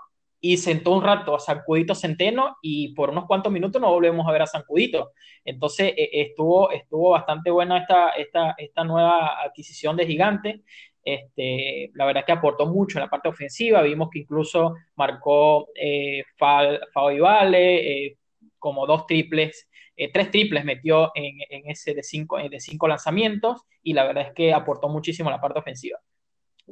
y 0.46 0.58
sentó 0.58 0.90
un 0.90 1.02
rato 1.02 1.34
a 1.34 1.40
Sancudito 1.40 1.94
Centeno 1.94 2.58
y 2.60 2.92
por 2.92 3.08
unos 3.08 3.24
cuantos 3.24 3.50
minutos 3.50 3.80
no 3.80 3.90
volvemos 3.90 4.28
a 4.28 4.30
ver 4.30 4.42
a 4.42 4.46
Sancudito. 4.46 5.12
Entonces 5.42 5.94
eh, 5.96 6.10
estuvo, 6.12 6.70
estuvo 6.70 7.12
bastante 7.12 7.50
buena 7.50 7.78
esta, 7.78 8.10
esta, 8.10 8.54
esta 8.58 8.84
nueva 8.84 9.42
adquisición 9.42 9.96
de 9.96 10.06
Gigante. 10.06 10.62
Este, 11.02 11.90
la 11.94 12.04
verdad 12.04 12.26
que 12.26 12.32
aportó 12.32 12.66
mucho 12.66 12.98
en 12.98 13.04
la 13.04 13.08
parte 13.08 13.30
ofensiva, 13.30 13.80
vimos 13.80 14.10
que 14.12 14.18
incluso 14.18 14.74
marcó 14.96 15.68
eh, 15.74 16.24
Fao 16.36 17.18
Vale, 17.22 18.04
eh, 18.06 18.18
como 18.58 18.86
dos 18.86 19.06
triples, 19.06 19.70
eh, 19.96 20.12
tres 20.12 20.30
triples 20.30 20.62
metió 20.62 21.10
en, 21.14 21.38
en, 21.48 21.70
ese 21.70 21.94
de 21.94 22.02
cinco, 22.02 22.36
de 22.36 22.60
cinco 22.60 22.86
lanzamientos 22.86 23.62
y 23.82 23.94
la 23.94 24.04
verdad 24.04 24.26
es 24.28 24.34
que 24.34 24.52
aportó 24.52 24.90
muchísimo 24.90 25.30
en 25.30 25.36
la 25.36 25.40
parte 25.40 25.60
ofensiva. 25.60 25.98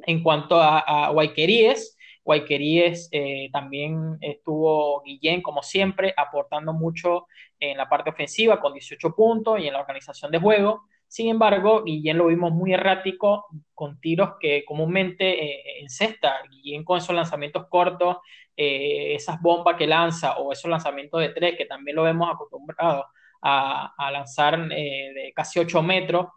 En 0.06 0.22
cuanto 0.22 0.60
a, 0.60 1.06
a 1.06 1.08
Guayqueríes, 1.08 1.96
Guayqueríes 2.24 3.08
eh, 3.12 3.48
también 3.52 4.18
estuvo 4.20 5.02
Guillén, 5.02 5.42
como 5.42 5.62
siempre, 5.62 6.14
aportando 6.16 6.72
mucho 6.72 7.26
en 7.58 7.76
la 7.76 7.88
parte 7.88 8.10
ofensiva 8.10 8.60
con 8.60 8.72
18 8.72 9.14
puntos 9.14 9.60
y 9.60 9.66
en 9.66 9.72
la 9.72 9.80
organización 9.80 10.30
de 10.30 10.38
juego. 10.38 10.82
Sin 11.12 11.28
embargo, 11.28 11.82
Guillén 11.84 12.16
lo 12.16 12.28
vimos 12.28 12.52
muy 12.52 12.72
errático 12.72 13.46
con 13.74 14.00
tiros 14.00 14.30
que 14.40 14.64
comúnmente 14.64 15.44
eh, 15.44 15.80
en 15.80 15.90
cesta, 15.90 16.36
Guillén 16.50 16.84
con 16.84 16.96
esos 16.96 17.14
lanzamientos 17.14 17.66
cortos, 17.68 18.16
eh, 18.56 19.14
esas 19.14 19.40
bombas 19.42 19.76
que 19.76 19.86
lanza 19.86 20.38
o 20.38 20.52
esos 20.52 20.70
lanzamientos 20.70 21.20
de 21.20 21.28
tres 21.30 21.54
que 21.58 21.66
también 21.66 21.96
lo 21.96 22.04
vemos 22.04 22.30
acostumbrado 22.32 23.06
a, 23.42 24.10
lanzar 24.10 24.68
eh, 24.72 25.12
de 25.14 25.32
casi 25.34 25.58
8 25.58 25.82
metros. 25.82 26.28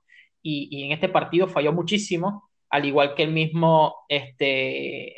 Y, 0.41 0.67
y, 0.69 0.83
en 0.83 0.91
este 0.91 1.09
partido 1.09 1.47
falló 1.47 1.71
muchísimo, 1.71 2.49
al 2.69 2.85
igual 2.85 3.15
que 3.15 3.23
el 3.23 3.31
mismo 3.31 3.95
este, 4.09 5.15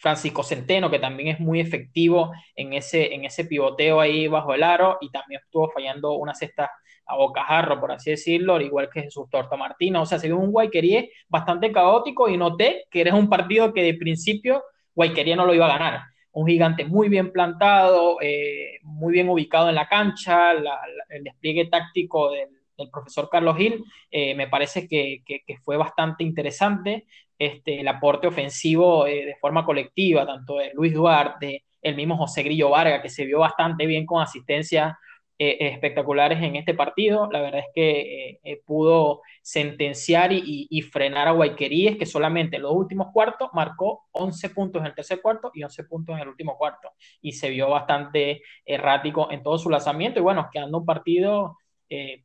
Francisco 0.00 0.42
Centeno, 0.42 0.90
que 0.90 0.98
también 0.98 1.28
es 1.28 1.40
muy 1.40 1.60
efectivo 1.60 2.32
en 2.56 2.72
ese, 2.72 3.14
en 3.14 3.26
ese 3.26 3.44
pivoteo 3.44 4.00
ahí 4.00 4.28
bajo 4.28 4.54
el 4.54 4.62
aro 4.62 4.96
y 5.00 5.10
también 5.10 5.42
estuvo 5.44 5.70
fallando 5.70 6.12
una 6.12 6.34
cesta 6.34 6.70
a 7.04 7.16
bocajarro, 7.16 7.78
por 7.80 7.92
así 7.92 8.10
decirlo, 8.10 8.54
al 8.54 8.62
igual 8.62 8.88
que 8.88 9.02
Jesús 9.02 9.28
Torta 9.30 9.56
Martínez. 9.56 10.00
O 10.00 10.06
sea, 10.06 10.18
se 10.18 10.28
vio 10.28 10.38
un 10.38 10.52
Guayquería 10.52 11.04
bastante 11.28 11.70
caótico 11.70 12.28
y 12.28 12.38
noté 12.38 12.86
que 12.90 13.02
era 13.02 13.14
un 13.14 13.28
partido 13.28 13.74
que 13.74 13.82
de 13.82 13.94
principio 13.94 14.64
Guayquería 14.94 15.36
no 15.36 15.44
lo 15.44 15.54
iba 15.54 15.66
a 15.66 15.78
ganar. 15.78 16.00
Un 16.32 16.46
gigante 16.46 16.84
muy 16.84 17.08
bien 17.08 17.30
plantado, 17.30 18.16
eh, 18.22 18.78
muy 18.82 19.12
bien 19.12 19.28
ubicado 19.28 19.68
en 19.68 19.74
la 19.74 19.88
cancha, 19.88 20.52
el 20.52 21.24
despliegue 21.24 21.66
táctico 21.66 22.30
del, 22.30 22.48
profesor 22.90 23.28
Carlos 23.30 23.58
Gil 23.58 23.84
eh, 24.10 24.34
me 24.34 24.48
parece 24.48 24.88
que, 24.88 25.22
fue 25.62 25.76
bastante 25.76 26.24
interesante 26.24 27.04
este, 27.40 27.80
el 27.80 27.88
aporte 27.88 28.26
ofensivo 28.26 29.06
eh, 29.06 29.24
de 29.24 29.36
forma 29.36 29.64
colectiva, 29.64 30.26
tanto 30.26 30.58
de 30.58 30.72
Luis 30.74 30.92
Duarte, 30.92 31.64
el 31.80 31.96
mismo 31.96 32.18
José 32.18 32.42
Grillo 32.42 32.68
Vargas, 32.68 33.00
que 33.00 33.08
se 33.08 33.24
vio 33.24 33.38
bastante 33.38 33.86
bien 33.86 34.04
con 34.04 34.20
asistencias 34.22 34.94
eh, 35.38 35.56
espectaculares 35.60 36.42
en 36.42 36.56
este 36.56 36.74
partido. 36.74 37.30
La 37.32 37.40
verdad 37.40 37.60
es 37.60 37.68
que 37.74 38.40
eh, 38.44 38.62
pudo 38.66 39.22
sentenciar 39.40 40.32
y, 40.34 40.82
frenar 40.92 41.28
a 41.28 41.30
Guayqueríes, 41.30 41.96
que 41.96 42.04
solamente 42.04 42.56
en 42.56 42.62
los 42.62 42.72
últimos 42.72 43.06
cuartos 43.10 43.48
marcó 43.54 44.04
11 44.12 44.50
puntos 44.50 44.80
en 44.82 44.88
el 44.88 44.94
tercer 44.94 45.22
cuarto 45.22 45.50
y 45.54 45.62
11 45.62 45.84
puntos 45.84 46.16
en 46.16 46.20
el 46.20 46.28
último 46.28 46.58
cuarto. 46.58 46.90
Y 47.22 47.32
se 47.32 47.48
vio 47.48 47.70
bastante 47.70 48.42
errático 48.66 49.28
en 49.30 49.42
todo 49.42 49.56
su 49.56 49.70
lanzamiento. 49.70 50.20
Y 50.20 50.22
bueno, 50.22 50.50
quedando 50.52 50.76
un 50.76 50.84
partido 50.84 51.56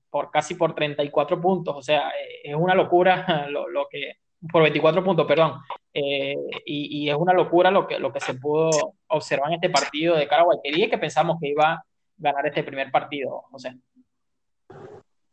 por 0.10 0.30
casi 0.30 0.56
por 0.56 0.76
34 0.76 1.40
puntos. 1.40 1.74
O 1.78 1.82
sea, 1.82 2.12
es 2.44 2.54
una 2.54 2.76
locura 2.76 3.48
lo, 3.50 3.70
lo 3.70 3.88
que 3.90 4.25
por 4.52 4.64
24 4.64 5.04
puntos, 5.04 5.26
perdón. 5.26 5.62
Eh, 5.94 6.36
y, 6.66 7.10
es 7.10 7.16
una 7.16 7.34
locura 7.34 7.72
lo 7.72 7.88
que, 7.88 8.00
lo 8.00 8.12
que 8.12 8.20
se 8.20 8.34
pudo 8.34 8.96
observar 9.08 9.50
en 9.50 9.56
este 9.56 9.70
partido 9.70 10.16
de 10.16 10.28
cara 10.28 10.44
a 10.44 10.62
que 10.62 10.98
pensamos 10.98 11.38
que 11.40 11.50
iba 11.50 11.74
a 11.74 11.86
ganar 12.18 12.46
este 12.48 12.64
primer 12.64 12.92
partido, 12.92 13.44
José. 13.52 13.78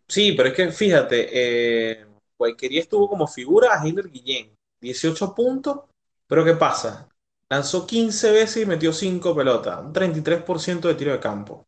Sí, 0.07 0.33
pero 0.33 0.51
es 0.51 0.55
que 0.55 0.70
fíjate, 0.70 1.29
eh, 1.33 2.07
Guayquería 2.38 2.81
estuvo 2.81 3.09
como 3.09 3.27
figura 3.27 3.75
a 3.75 3.87
Hitler 3.87 4.09
Guillén, 4.11 4.55
18 4.81 5.35
puntos, 5.35 5.81
pero 6.27 6.44
¿qué 6.44 6.55
pasa? 6.55 7.09
Lanzó 7.48 7.87
15 7.87 8.31
veces 8.31 8.62
y 8.62 8.66
metió 8.66 8.92
5 8.92 9.35
pelotas, 9.35 9.81
un 9.81 9.92
33% 9.92 10.81
de 10.81 10.94
tiro 10.94 11.12
de 11.12 11.20
campo. 11.20 11.64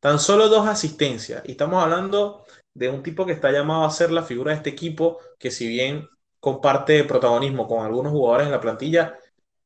Tan 0.00 0.18
solo 0.18 0.48
dos 0.48 0.66
asistencias. 0.66 1.42
Y 1.46 1.52
estamos 1.52 1.82
hablando 1.82 2.44
de 2.74 2.88
un 2.90 3.02
tipo 3.02 3.24
que 3.24 3.32
está 3.32 3.50
llamado 3.50 3.84
a 3.84 3.90
ser 3.90 4.10
la 4.10 4.22
figura 4.22 4.50
de 4.50 4.58
este 4.58 4.70
equipo, 4.70 5.18
que 5.38 5.50
si 5.50 5.66
bien 5.66 6.08
comparte 6.44 7.04
protagonismo 7.04 7.66
con 7.66 7.84
algunos 7.86 8.12
jugadores 8.12 8.46
en 8.46 8.52
la 8.52 8.60
plantilla, 8.60 9.18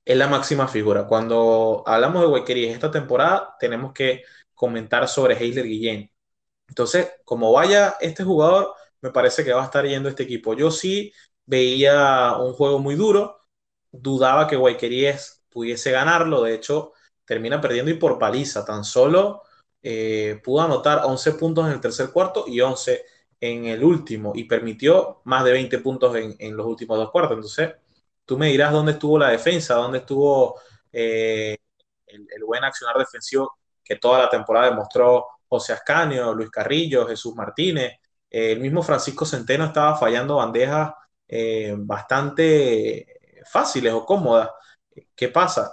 es 0.04 0.16
la 0.16 0.28
máxima 0.28 0.68
figura. 0.68 1.06
Cuando 1.08 1.82
hablamos 1.86 2.22
de 2.22 2.28
Huequerías 2.28 2.72
esta 2.72 2.90
temporada, 2.90 3.56
tenemos 3.58 3.92
que 3.92 4.22
comentar 4.54 5.08
sobre 5.08 5.34
Heiler 5.36 5.64
Guillén. 5.66 6.12
Entonces, 6.68 7.10
como 7.24 7.52
vaya 7.52 7.96
este 8.00 8.22
jugador, 8.24 8.74
me 9.00 9.10
parece 9.10 9.44
que 9.44 9.52
va 9.52 9.62
a 9.62 9.64
estar 9.66 9.86
yendo 9.86 10.08
este 10.08 10.22
equipo. 10.24 10.54
Yo 10.54 10.70
sí 10.70 11.12
veía 11.46 12.36
un 12.38 12.52
juego 12.54 12.78
muy 12.78 12.94
duro, 12.94 13.40
dudaba 13.90 14.46
que 14.46 14.56
Guayqueríes 14.56 15.44
pudiese 15.50 15.90
ganarlo, 15.90 16.42
de 16.42 16.54
hecho, 16.54 16.92
termina 17.24 17.60
perdiendo 17.60 17.90
y 17.90 17.94
por 17.94 18.18
paliza, 18.18 18.64
tan 18.64 18.84
solo 18.84 19.42
eh, 19.82 20.40
pudo 20.44 20.62
anotar 20.62 21.02
11 21.04 21.32
puntos 21.32 21.66
en 21.66 21.72
el 21.72 21.80
tercer 21.80 22.10
cuarto 22.12 22.44
y 22.46 22.60
11 22.60 23.04
en 23.40 23.66
el 23.66 23.84
último 23.84 24.32
y 24.34 24.44
permitió 24.44 25.20
más 25.24 25.44
de 25.44 25.52
20 25.52 25.78
puntos 25.78 26.16
en, 26.16 26.56
los 26.56 26.66
últimos 26.66 26.98
dos 26.98 27.10
cuartos. 27.10 27.36
Entonces, 27.36 27.74
tú 28.24 28.38
me 28.38 28.48
dirás 28.48 28.72
dónde 28.72 28.92
estuvo 28.92 29.18
la 29.18 29.30
defensa, 29.30 29.74
dónde 29.74 29.98
estuvo 29.98 30.60
eh, 30.92 31.56
el, 32.06 32.44
buen 32.44 32.64
accionar 32.64 32.98
defensivo 32.98 33.58
que 33.84 33.96
toda 33.96 34.20
la 34.20 34.30
temporada 34.30 34.70
demostró 34.70 35.26
José 35.48 35.72
Ascanio, 35.72 36.34
Luis 36.34 36.50
Carrillo, 36.50 37.06
Jesús 37.06 37.34
Martínez. 37.34 37.92
Eh, 38.30 38.52
el 38.52 38.60
mismo 38.60 38.82
Francisco 38.82 39.24
Centeno 39.24 39.66
estaba 39.66 39.96
fallando 39.96 40.36
bandejas 40.36 40.92
eh, 41.26 41.74
bastante 41.76 43.20
fáciles 43.50 43.92
o 43.92 44.04
cómodas. 44.04 44.50
¿Qué 45.14 45.28
pasa? 45.28 45.72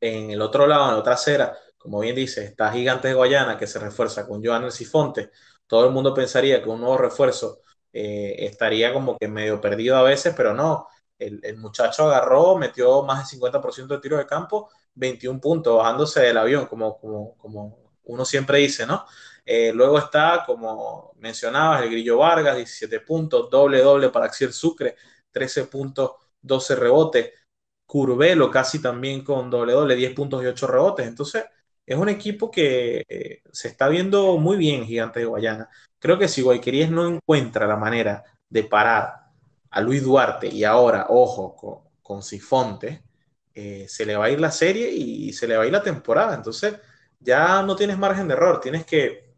En 0.00 0.30
el 0.30 0.40
otro 0.40 0.66
lado, 0.66 0.86
en 0.86 0.92
la 0.92 1.00
otra 1.00 1.14
acera, 1.14 1.56
como 1.76 2.00
bien 2.00 2.14
dice, 2.14 2.44
está 2.44 2.70
Gigantes 2.72 3.10
de 3.10 3.14
Guayana 3.14 3.56
que 3.58 3.66
se 3.66 3.78
refuerza 3.78 4.26
con 4.26 4.44
Joan 4.44 4.70
Sifonte, 4.70 5.30
todo 5.68 5.86
el 5.86 5.92
mundo 5.92 6.14
pensaría 6.14 6.62
que 6.62 6.68
un 6.68 6.80
nuevo 6.80 6.98
refuerzo 6.98 7.60
eh, 7.92 8.36
estaría 8.40 8.92
como 8.92 9.16
que 9.18 9.28
medio 9.28 9.60
perdido 9.60 9.96
a 9.96 10.02
veces, 10.02 10.34
pero 10.36 10.54
no. 10.54 10.88
El, 11.18 11.56
muchacho 11.58 12.04
agarró, 12.04 12.56
metió 12.56 13.02
más 13.02 13.18
del 13.30 13.40
50% 13.40 13.88
de 13.88 14.00
tiro 14.00 14.18
de 14.18 14.26
campo, 14.26 14.70
21 14.94 15.40
puntos, 15.40 15.76
bajándose 15.76 16.20
del 16.20 16.38
avión, 16.38 16.66
como, 16.66 16.98
como, 16.98 17.36
como 17.38 17.92
uno 18.04 18.24
siempre 18.24 18.58
dice, 18.58 18.86
¿no? 18.86 19.04
Eh, 19.44 19.72
luego 19.72 19.98
está, 19.98 20.44
como 20.46 21.12
mencionabas, 21.16 21.82
el 21.82 21.90
Grillo 21.90 22.18
Vargas, 22.18 22.56
17 22.56 23.00
puntos, 23.00 23.48
doble, 23.50 23.80
doble 23.82 24.10
para 24.10 24.26
Axiel 24.26 24.52
Sucre, 24.52 24.96
13 25.30 25.64
puntos, 25.64 26.12
12 26.42 26.76
rebotes. 26.76 27.32
Curvelo 27.86 28.50
casi 28.50 28.80
también 28.82 29.24
con 29.24 29.50
doble, 29.50 29.72
doble, 29.72 29.96
10 29.96 30.14
puntos 30.14 30.42
y 30.42 30.46
8 30.46 30.66
rebotes. 30.66 31.06
Entonces, 31.06 31.44
es 31.88 31.96
un 31.96 32.10
equipo 32.10 32.50
que 32.50 33.02
eh, 33.08 33.42
se 33.50 33.68
está 33.68 33.88
viendo 33.88 34.36
muy 34.36 34.58
bien, 34.58 34.84
Gigante 34.84 35.20
de 35.20 35.26
Guayana. 35.26 35.70
Creo 35.98 36.18
que 36.18 36.28
si 36.28 36.42
Guayquerías 36.42 36.90
no 36.90 37.08
encuentra 37.08 37.66
la 37.66 37.76
manera 37.76 38.22
de 38.46 38.64
parar 38.64 39.14
a 39.70 39.80
Luis 39.80 40.02
Duarte 40.04 40.48
y 40.48 40.64
ahora, 40.64 41.06
ojo, 41.08 41.88
con, 42.02 42.22
Sifonte, 42.22 43.04
eh, 43.54 43.86
se 43.88 44.04
le 44.04 44.16
va 44.16 44.26
a 44.26 44.30
ir 44.30 44.38
la 44.38 44.50
serie 44.50 44.90
y 44.90 45.32
se 45.32 45.48
le 45.48 45.56
va 45.56 45.62
a 45.62 45.66
ir 45.66 45.72
la 45.72 45.82
temporada. 45.82 46.34
Entonces, 46.34 46.78
ya 47.20 47.62
no 47.62 47.74
tienes 47.74 47.96
margen 47.96 48.28
de 48.28 48.34
error, 48.34 48.60
tienes 48.60 48.84
que 48.84 49.32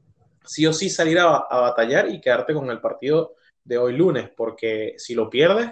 sí 0.45 0.67
o 0.67 0.73
sí 0.73 0.91
salir 0.91 1.21
a, 1.21 1.37
a 1.37 1.61
batallar 1.61 2.09
y 2.09 2.21
quedarte 2.21 2.53
con 2.53 2.69
el 2.69 2.81
partido 2.81 3.37
de 3.63 3.79
hoy 3.79 3.97
lunes, 3.97 4.29
porque 4.37 4.95
si 4.99 5.15
lo 5.15 5.31
pierdes, 5.31 5.71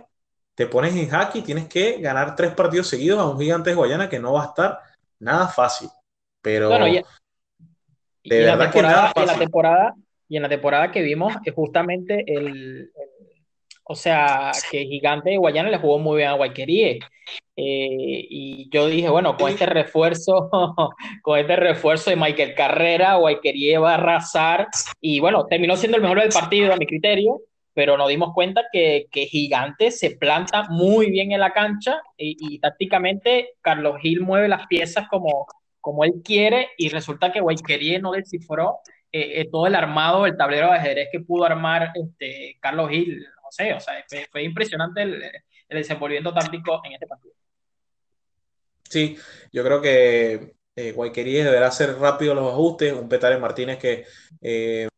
te 0.54 0.66
pones 0.66 0.94
en 0.94 1.08
jaque 1.08 1.40
y 1.40 1.42
tienes 1.42 1.66
que 1.66 1.98
ganar 2.00 2.36
tres 2.36 2.54
partidos 2.54 2.86
seguidos 2.86 3.18
a 3.18 3.28
un 3.28 3.38
gigante 3.40 3.70
de 3.70 3.76
Guayana 3.76 4.08
que 4.08 4.20
no 4.20 4.34
va 4.34 4.44
a 4.44 4.46
estar 4.46 4.78
nada 5.18 5.48
fácil. 5.48 5.88
Pero 8.24 8.46
y, 8.46 8.46
en 8.50 9.26
la 9.26 9.38
temporada, 9.38 9.94
y 10.28 10.36
en 10.36 10.42
la 10.42 10.48
temporada 10.48 10.90
que 10.90 11.02
vimos 11.02 11.34
es 11.44 11.54
justamente 11.54 12.24
el, 12.26 12.90
o 13.90 13.94
sea, 13.94 14.52
que 14.70 14.84
Gigante 14.84 15.30
de 15.30 15.38
Guayana 15.38 15.70
le 15.70 15.78
jugó 15.78 15.98
muy 15.98 16.18
bien 16.18 16.28
a 16.28 16.34
Guayqueríe. 16.34 16.98
Eh, 17.56 18.26
y 18.30 18.68
yo 18.70 18.86
dije, 18.86 19.08
bueno, 19.08 19.36
con 19.38 19.50
este 19.50 19.64
refuerzo, 19.64 20.50
con 21.22 21.38
este 21.38 21.56
refuerzo 21.56 22.10
de 22.10 22.16
Michael 22.16 22.54
Carrera, 22.54 23.14
Guayqueríe 23.16 23.78
va 23.78 23.92
a 23.92 23.94
arrasar. 23.94 24.68
Y 25.00 25.20
bueno, 25.20 25.46
terminó 25.46 25.74
siendo 25.76 25.96
el 25.96 26.02
mejor 26.02 26.20
del 26.20 26.28
partido 26.28 26.74
a 26.74 26.76
mi 26.76 26.86
criterio, 26.86 27.40
pero 27.72 27.96
nos 27.96 28.08
dimos 28.08 28.34
cuenta 28.34 28.64
que, 28.70 29.06
que 29.10 29.24
Gigante 29.24 29.90
se 29.90 30.10
planta 30.16 30.64
muy 30.68 31.10
bien 31.10 31.32
en 31.32 31.40
la 31.40 31.52
cancha 31.54 32.02
y, 32.18 32.36
y 32.38 32.58
tácticamente 32.58 33.54
Carlos 33.62 33.98
Gil 34.02 34.20
mueve 34.20 34.48
las 34.48 34.66
piezas 34.66 35.08
como, 35.08 35.46
como 35.80 36.04
él 36.04 36.14
quiere 36.24 36.68
y 36.76 36.88
resulta 36.88 37.32
que 37.32 37.40
Guayquería 37.40 37.98
no 37.98 38.12
descifró 38.12 38.80
eh, 39.10 39.40
eh, 39.40 39.48
todo 39.50 39.66
el 39.66 39.74
armado, 39.74 40.26
el 40.26 40.36
tablero 40.36 40.66
de 40.66 40.76
ajedrez 40.76 41.08
que 41.10 41.20
pudo 41.20 41.44
armar 41.44 41.92
este, 41.94 42.58
Carlos 42.60 42.90
Gil. 42.90 43.20
No 43.20 43.50
sé, 43.50 43.72
o 43.72 43.80
sea, 43.80 44.04
fue, 44.30 44.42
impresionante 44.42 45.02
el, 45.02 45.22
el, 45.22 45.78
desenvolvimiento 45.78 46.34
táctico 46.34 46.82
en 46.84 46.92
este 46.92 47.06
partido. 47.06 47.34
Sí, 48.82 49.16
yo 49.50 49.64
creo 49.64 49.80
que 49.80 50.56
eh, 50.76 50.92
Guayquería 50.92 51.44
deberá 51.44 51.68
hacer 51.68 51.96
rápido 51.98 52.34
los 52.34 52.52
ajustes. 52.52 52.92
Un 52.92 53.08
Petare 53.08 53.38
Martínez 53.38 53.78
que 53.78 54.04
eh, 54.42 54.88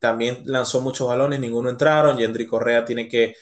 también 0.00 0.42
lanzó 0.46 0.80
muchos 0.80 1.06
balones, 1.06 1.38
ninguno 1.38 1.68
entraron. 1.68 2.16
Yendri 2.16 2.46
Correa 2.46 2.84
tiene 2.84 3.08
que 3.08 3.36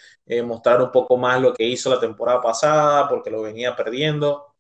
mostrar 0.45 0.81
un 0.81 0.91
poco 0.91 1.17
más 1.17 1.41
lo 1.41 1.53
que 1.53 1.65
hizo 1.65 1.91
la 1.91 2.01
temporada 2.01 2.41
pasada 2.41 3.09
porque 3.09 3.31
lo 3.31 3.43
venía 3.43 3.77
perdiendo 3.77 4.52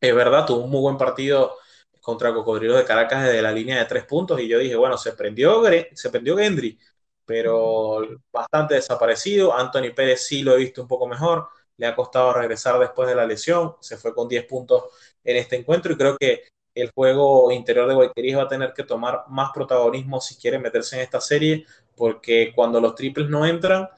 es 0.00 0.14
verdad, 0.14 0.46
tuvo 0.46 0.64
un 0.64 0.70
muy 0.70 0.80
buen 0.80 0.96
partido 0.98 1.56
contra 2.00 2.32
Cocodrilo 2.34 2.76
de 2.76 2.84
Caracas 2.84 3.24
desde 3.24 3.42
la 3.42 3.52
línea 3.52 3.78
de 3.78 3.84
tres 3.86 4.04
puntos 4.04 4.40
y 4.40 4.48
yo 4.48 4.58
dije, 4.58 4.76
bueno, 4.76 4.98
se 4.98 5.12
prendió, 5.12 5.62
se 5.94 6.10
prendió 6.10 6.36
Gendry, 6.36 6.78
pero 7.24 8.00
bastante 8.32 8.74
desaparecido. 8.74 9.54
Anthony 9.56 9.94
Pérez 9.94 10.26
sí 10.26 10.42
lo 10.42 10.54
he 10.54 10.58
visto 10.58 10.82
un 10.82 10.88
poco 10.88 11.06
mejor, 11.06 11.48
le 11.76 11.86
ha 11.86 11.96
costado 11.96 12.32
regresar 12.34 12.78
después 12.78 13.08
de 13.08 13.14
la 13.14 13.26
lesión, 13.26 13.76
se 13.80 13.96
fue 13.96 14.14
con 14.14 14.28
10 14.28 14.44
puntos 14.46 14.84
en 15.24 15.36
este 15.36 15.56
encuentro 15.56 15.92
y 15.92 15.96
creo 15.96 16.16
que 16.18 16.42
el 16.74 16.90
juego 16.94 17.50
interior 17.52 17.88
de 17.88 17.94
Guayquerías 17.94 18.38
va 18.38 18.42
a 18.44 18.48
tener 18.48 18.72
que 18.74 18.82
tomar 18.84 19.24
más 19.28 19.50
protagonismo 19.54 20.20
si 20.20 20.36
quiere 20.36 20.58
meterse 20.58 20.96
en 20.96 21.02
esta 21.02 21.20
serie, 21.20 21.64
porque 21.96 22.52
cuando 22.54 22.80
los 22.80 22.94
triples 22.94 23.28
no 23.30 23.46
entran, 23.46 23.88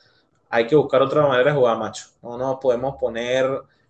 hay 0.49 0.67
que 0.67 0.77
buscar 0.77 1.03
otra 1.03 1.27
manera 1.27 1.51
de 1.53 1.57
jugar, 1.59 1.79
macho. 1.79 2.07
No 2.23 2.37
nos 2.39 2.59
podemos 2.61 2.97
poner 2.99 3.47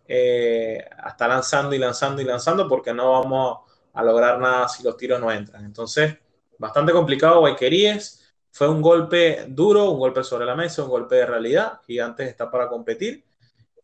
eh, 0.08 0.84
hasta 0.98 1.28
lanzando 1.28 1.74
y 1.74 1.78
lanzando 1.78 2.22
y 2.22 2.24
lanzando 2.24 2.68
porque 2.68 2.94
no 2.94 3.12
vamos 3.12 3.58
a 3.92 4.02
lograr 4.02 4.38
nada 4.38 4.68
si 4.68 4.82
los 4.82 4.96
tiros 4.96 5.20
no 5.20 5.32
entran. 5.32 5.64
Entonces, 5.64 6.16
bastante 6.58 6.92
complicado 6.92 7.40
Guayquerías. 7.40 8.22
Fue 8.50 8.68
un 8.68 8.80
golpe 8.80 9.46
duro, 9.48 9.90
un 9.90 9.98
golpe 9.98 10.24
sobre 10.24 10.46
la 10.46 10.54
mesa, 10.54 10.82
un 10.82 10.88
golpe 10.90 11.16
de 11.16 11.26
realidad. 11.26 11.80
Gigantes 11.86 12.28
está 12.28 12.50
para 12.50 12.68
competir. 12.68 13.24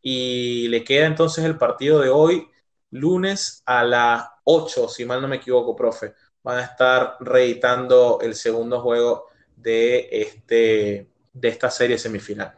Y 0.01 0.69
le 0.69 0.83
queda 0.83 1.07
entonces 1.07 1.45
el 1.45 1.59
partido 1.59 2.01
de 2.01 2.09
hoy, 2.09 2.49
lunes 2.91 3.63
a 3.67 3.85
las 3.85 4.27
8, 4.45 4.89
si 4.89 5.05
mal 5.05 5.21
no 5.21 5.29
me 5.29 5.37
equivoco, 5.37 5.77
profe. 5.77 6.15
Van 6.43 6.59
a 6.59 6.65
estar 6.65 7.17
reeditando 7.21 8.19
el 8.21 8.35
segundo 8.35 8.81
juego 8.81 9.27
de, 9.55 10.09
este, 10.11 11.09
de 11.33 11.49
esta 11.49 11.71
serie 11.71 11.99
semifinal. 11.99 12.55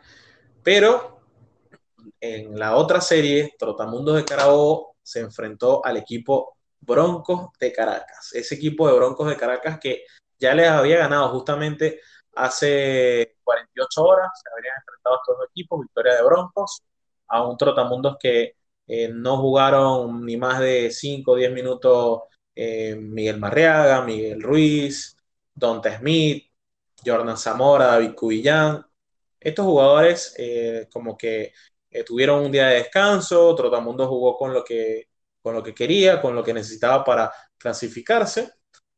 Pero 0.63 1.14
en 2.25 2.59
la 2.59 2.77
otra 2.77 3.01
serie, 3.01 3.55
Trotamundos 3.59 4.17
de 4.17 4.25
Carabobo 4.25 4.97
se 5.03 5.21
enfrentó 5.21 5.85
al 5.85 5.97
equipo 5.99 6.57
Broncos 6.81 7.51
de 7.61 7.73
Caracas. 7.73 8.33
Ese 8.33 8.55
equipo 8.55 8.89
de 8.89 8.95
Broncos 8.95 9.29
de 9.29 9.37
Caracas 9.37 9.79
que 9.81 10.05
ya 10.39 10.55
les 10.55 10.69
había 10.69 10.99
ganado 10.99 11.31
justamente 11.31 12.01
hace 12.35 13.37
48 13.45 14.03
horas, 14.03 14.31
se 14.43 14.51
habrían 14.53 14.75
enfrentado 14.79 15.17
a 15.17 15.19
estos 15.19 15.39
dos 15.39 15.49
equipos, 15.51 15.81
victoria 15.81 16.15
de 16.17 16.23
Broncos, 16.25 16.83
a 17.29 17.47
un 17.47 17.57
Trotamundos 17.57 18.17
que 18.19 18.57
eh, 18.87 19.09
no 19.09 19.39
jugaron 19.39 20.25
ni 20.25 20.37
más 20.37 20.61
de 20.61 20.91
5 20.91 21.33
o 21.33 21.37
10 21.37 21.53
minutos 21.53 22.23
eh, 22.55 22.97
Miguel 22.97 23.39
Marriaga, 23.39 24.03
Miguel 24.03 24.43
Ruiz, 24.43 25.17
Donta 25.55 25.99
Smith, 25.99 26.51
Jordan 27.05 27.37
Zamora, 27.37 27.87
David 27.87 28.15
Cubillán. 28.15 28.85
Estos 29.41 29.65
jugadores 29.67 30.35
eh, 30.39 30.89
como 30.93 31.17
que 31.17 31.53
tuvieron 32.03 32.45
un 32.45 32.51
día 32.51 32.69
de 32.69 32.77
descanso, 32.77 33.55
Trotamundos 33.55 34.09
jugó 34.09 34.37
con 34.37 34.53
lo, 34.53 34.65
que, 34.65 35.11
con 35.41 35.55
lo 35.55 35.63
que 35.63 35.75
quería, 35.75 36.21
con 36.21 36.35
lo 36.35 36.43
que 36.43 36.55
necesitaba 36.55 37.05
para 37.05 37.33
clasificarse 37.59 38.51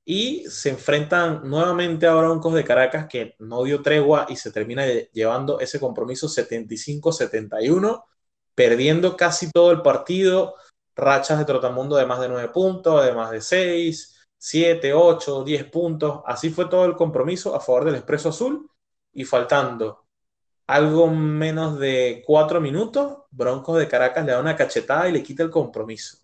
y 0.05 0.45
se 0.49 0.71
enfrentan 0.71 1.43
nuevamente 1.45 2.07
a 2.07 2.15
Broncos 2.15 2.55
de 2.55 2.65
Caracas 2.65 3.07
que 3.09 3.35
no 3.41 3.65
dio 3.65 3.83
tregua 3.83 4.27
y 4.29 4.37
se 4.37 4.53
termina 4.53 4.87
llevando 5.13 5.59
ese 5.61 5.81
compromiso 5.81 6.29
75-71 6.29 8.05
perdiendo 8.57 9.17
casi 9.17 9.51
todo 9.53 9.71
el 9.71 9.83
partido, 9.83 10.57
rachas 10.97 11.39
de 11.39 11.45
Trotamundo 11.45 11.97
de 11.97 12.07
más 12.07 12.21
de 12.21 12.29
9 12.29 12.49
puntos, 12.49 13.05
de 13.05 13.13
más 13.13 13.31
de 13.31 13.41
6, 13.41 14.29
7, 14.39 14.95
8, 14.95 15.45
10 15.45 15.65
puntos. 15.71 16.23
Así 16.27 16.51
fue 16.51 16.67
todo 16.67 16.87
el 16.87 16.97
compromiso 16.97 17.55
a 17.55 17.61
favor 17.61 17.85
del 17.85 17.97
Expreso 17.97 18.31
Azul 18.31 18.69
y 19.13 19.25
faltando 19.25 20.06
algo 20.67 21.09
menos 21.09 21.79
de 21.79 22.23
4 22.27 22.61
minutos, 22.61 23.19
Broncos 23.31 23.79
de 23.79 23.89
Caracas 23.89 24.25
le 24.25 24.33
da 24.33 24.41
una 24.41 24.57
cachetada 24.57 25.09
y 25.09 25.13
le 25.13 25.23
quita 25.23 25.43
el 25.43 25.51
compromiso. 25.51 26.19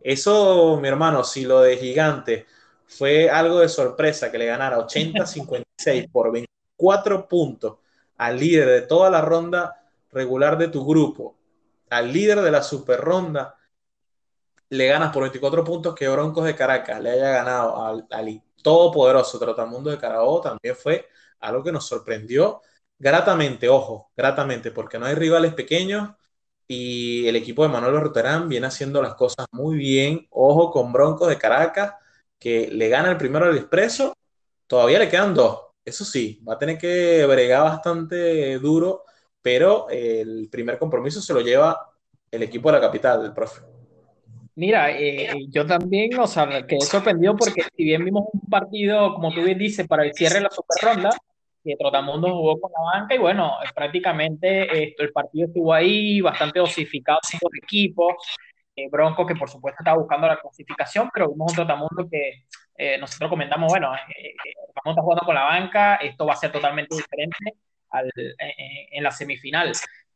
Eso, 0.00 0.78
mi 0.80 0.88
hermano, 0.88 1.24
si 1.24 1.44
lo 1.44 1.60
de 1.60 1.76
Gigante 1.76 2.46
fue 2.86 3.28
algo 3.30 3.60
de 3.60 3.68
sorpresa 3.68 4.30
que 4.30 4.38
le 4.38 4.46
ganara 4.46 4.78
80-56 4.78 6.10
por 6.10 6.32
24 6.32 7.28
puntos 7.28 7.76
al 8.16 8.38
líder 8.38 8.68
de 8.68 8.82
toda 8.82 9.10
la 9.10 9.20
ronda 9.20 9.84
regular 10.10 10.56
de 10.58 10.68
tu 10.68 10.86
grupo 10.86 11.38
al 11.90 12.12
líder 12.12 12.40
de 12.40 12.50
la 12.50 12.62
super 12.62 13.00
ronda, 13.00 13.56
le 14.70 14.86
ganas 14.86 15.12
por 15.12 15.22
24 15.22 15.64
puntos 15.64 15.94
que 15.94 16.08
Broncos 16.08 16.44
de 16.44 16.54
Caracas 16.54 17.00
le 17.00 17.10
haya 17.10 17.30
ganado 17.30 17.82
al, 18.10 18.42
todopoderoso 18.62 19.38
Trotamundo 19.38 19.90
de 19.90 19.98
Carabobo, 19.98 20.40
también 20.40 20.76
fue 20.76 21.08
algo 21.40 21.62
que 21.62 21.72
nos 21.72 21.86
sorprendió 21.86 22.60
gratamente, 22.98 23.68
ojo, 23.68 24.10
gratamente, 24.16 24.70
porque 24.70 24.98
no 24.98 25.06
hay 25.06 25.14
rivales 25.14 25.54
pequeños 25.54 26.10
y 26.66 27.26
el 27.26 27.36
equipo 27.36 27.62
de 27.62 27.70
Manuel 27.70 28.00
Roterán 28.00 28.48
viene 28.48 28.66
haciendo 28.66 29.02
las 29.02 29.14
cosas 29.14 29.46
muy 29.52 29.76
bien, 29.76 30.26
ojo 30.30 30.70
con 30.70 30.92
Broncos 30.92 31.28
de 31.28 31.38
Caracas, 31.38 31.94
que 32.38 32.68
le 32.70 32.88
gana 32.88 33.10
el 33.10 33.16
primero 33.16 33.46
al 33.46 33.56
Expreso, 33.56 34.14
todavía 34.66 34.98
le 34.98 35.08
quedan 35.08 35.34
dos, 35.34 35.60
eso 35.84 36.04
sí, 36.04 36.42
va 36.46 36.54
a 36.54 36.58
tener 36.58 36.78
que 36.78 37.24
bregar 37.26 37.62
bastante 37.64 38.58
duro 38.58 39.04
pero 39.42 39.88
el 39.88 40.48
primer 40.50 40.78
compromiso 40.78 41.22
se 41.22 41.32
lo 41.32 41.40
lleva 41.40 41.90
el 42.30 42.42
equipo 42.42 42.70
de 42.70 42.78
la 42.78 42.86
capital, 42.86 43.24
el 43.24 43.32
profe. 43.32 43.62
Mira, 44.56 44.90
eh, 44.90 45.46
yo 45.48 45.64
también, 45.64 46.18
o 46.18 46.26
sea, 46.26 46.66
quedé 46.66 46.80
sorprendido 46.80 47.34
porque 47.34 47.62
si 47.74 47.84
bien 47.84 48.04
vimos 48.04 48.26
un 48.32 48.40
partido, 48.50 49.14
como 49.14 49.32
tú 49.32 49.42
bien 49.42 49.56
dices, 49.56 49.86
para 49.86 50.04
el 50.04 50.12
cierre 50.12 50.34
de 50.34 50.40
la 50.42 50.50
super 50.50 50.76
ronda, 50.82 51.10
que 51.68 51.76
Trotamundo 51.76 52.32
jugó 52.32 52.60
con 52.60 52.72
la 52.72 52.98
banca 52.98 53.14
y 53.14 53.18
bueno, 53.18 53.56
prácticamente 53.74 54.88
esto, 54.88 55.02
el 55.02 55.12
partido 55.12 55.46
estuvo 55.48 55.74
ahí, 55.74 56.20
bastante 56.20 56.58
dosificado 56.58 57.18
por 57.40 57.50
equipos, 57.56 58.14
eh, 58.74 58.88
Bronco 58.90 59.26
que 59.26 59.34
por 59.34 59.50
supuesto 59.50 59.82
estaba 59.82 59.98
buscando 59.98 60.26
la 60.26 60.40
clasificación, 60.40 61.10
pero 61.12 61.28
vimos 61.28 61.50
un 61.50 61.56
Trotamundo 61.56 62.08
que 62.10 62.44
eh, 62.76 62.96
nosotros 62.98 63.28
comentamos, 63.28 63.70
bueno, 63.70 63.94
eh, 63.94 64.34
está 64.84 65.02
jugando 65.02 65.26
con 65.26 65.34
la 65.34 65.44
banca, 65.44 65.96
esto 65.96 66.24
va 66.24 66.32
a 66.32 66.36
ser 66.36 66.52
totalmente 66.52 66.96
diferente, 66.96 67.54
en 68.90 69.02
la 69.02 69.10
semifinal. 69.10 69.72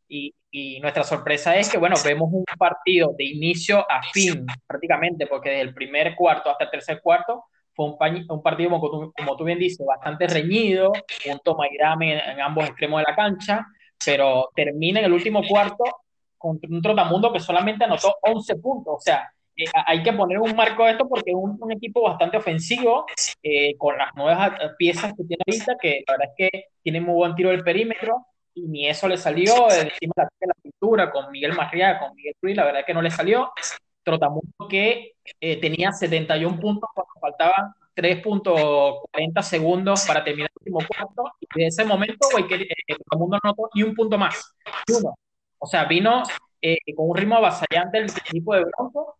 Y, 0.08 0.34
nuestra 0.80 1.04
sorpresa 1.04 1.56
es 1.56 1.70
que, 1.70 1.78
bueno, 1.78 1.96
vemos 2.04 2.28
un 2.30 2.44
partido 2.58 3.14
de 3.16 3.24
inicio 3.24 3.90
a 3.90 4.02
fin, 4.12 4.44
prácticamente, 4.66 5.26
porque 5.26 5.48
desde 5.48 5.62
el 5.62 5.74
primer 5.74 6.14
cuarto 6.14 6.50
hasta 6.50 6.64
el 6.64 6.70
tercer 6.70 7.00
cuarto 7.00 7.44
fue 7.74 7.86
un, 7.86 8.26
un 8.28 8.42
partido, 8.42 8.70
como 8.70 8.90
tú, 8.90 9.12
como 9.16 9.36
bien 9.44 9.58
dices, 9.58 9.86
bastante 9.86 10.26
reñido, 10.26 10.92
un 11.30 11.38
toma 11.40 11.66
y 11.70 11.76
dame 11.76 12.18
en, 12.18 12.40
ambos 12.40 12.66
extremos 12.66 13.00
de 13.00 13.04
la 13.08 13.16
cancha, 13.16 13.66
pero 14.04 14.50
termina 14.54 15.00
en 15.00 15.06
el 15.06 15.12
último 15.12 15.42
cuarto 15.48 15.84
con 16.36 16.58
un 16.68 16.82
Trotamundo 16.82 17.32
que 17.32 17.40
solamente 17.40 17.84
anotó 17.84 18.16
11 18.22 18.56
puntos. 18.56 18.94
O 18.96 19.00
sea, 19.00 19.32
eh, 19.56 19.64
hay 19.86 20.02
que 20.02 20.12
poner 20.12 20.38
un 20.38 20.56
marco 20.56 20.84
a 20.84 20.90
esto 20.90 21.08
porque 21.08 21.30
es 21.30 21.36
un, 21.36 21.70
equipo 21.70 22.02
bastante 22.02 22.36
ofensivo, 22.36 23.06
eh, 23.42 23.76
con 23.76 23.96
las 23.96 24.14
nuevas 24.14 24.52
piezas 24.76 25.12
que 25.16 25.24
tiene 25.24 25.42
ahorita, 25.46 25.76
que 25.80 26.02
la 26.06 26.14
verdad 26.14 26.34
es 26.36 26.50
que 26.50 26.64
tiene 26.82 27.00
muy 27.00 27.14
buen 27.14 27.34
tiro 27.34 27.50
del 27.50 27.62
perímetro, 27.62 28.26
y 28.54 28.68
ni 28.68 28.88
eso 28.88 29.08
le 29.08 29.16
salió, 29.16 29.70
encima 29.70 30.12
de 30.16 30.46
la, 30.46 30.54
pintura 30.62 31.10
con 31.10 31.30
Miguel 31.30 31.54
Marriaga, 31.54 32.00
con 32.00 32.14
Miguel 32.14 32.34
Ruiz, 32.40 32.56
la 32.56 32.64
verdad 32.64 32.80
es 32.80 32.86
que 32.86 32.94
no 32.94 33.02
le 33.02 33.10
salió. 33.10 33.52
Trotamundo 34.02 34.68
que 34.68 35.14
eh, 35.40 35.60
tenía 35.60 35.92
71 35.92 36.58
puntos 36.58 36.88
cuando 36.94 37.12
faltaban 37.20 37.72
3.40 37.94 39.42
segundos 39.42 40.06
para 40.06 40.24
terminar 40.24 40.50
el 40.50 40.60
último 40.60 40.78
cuarto, 40.88 41.24
y 41.40 41.46
de 41.60 41.66
ese 41.66 41.84
momento, 41.84 42.28
Trotamundo 42.28 43.38
no 43.42 43.50
notó 43.50 43.70
ni 43.74 43.82
un 43.82 43.94
punto 43.94 44.16
más, 44.18 44.54
uno. 44.88 45.14
O 45.58 45.66
sea, 45.66 45.84
vino 45.84 46.22
con 46.96 47.10
un 47.10 47.16
ritmo 47.16 47.36
avasallante 47.36 47.98
el 47.98 48.06
equipo 48.06 48.54
de 48.54 48.64
Bronco, 48.64 49.16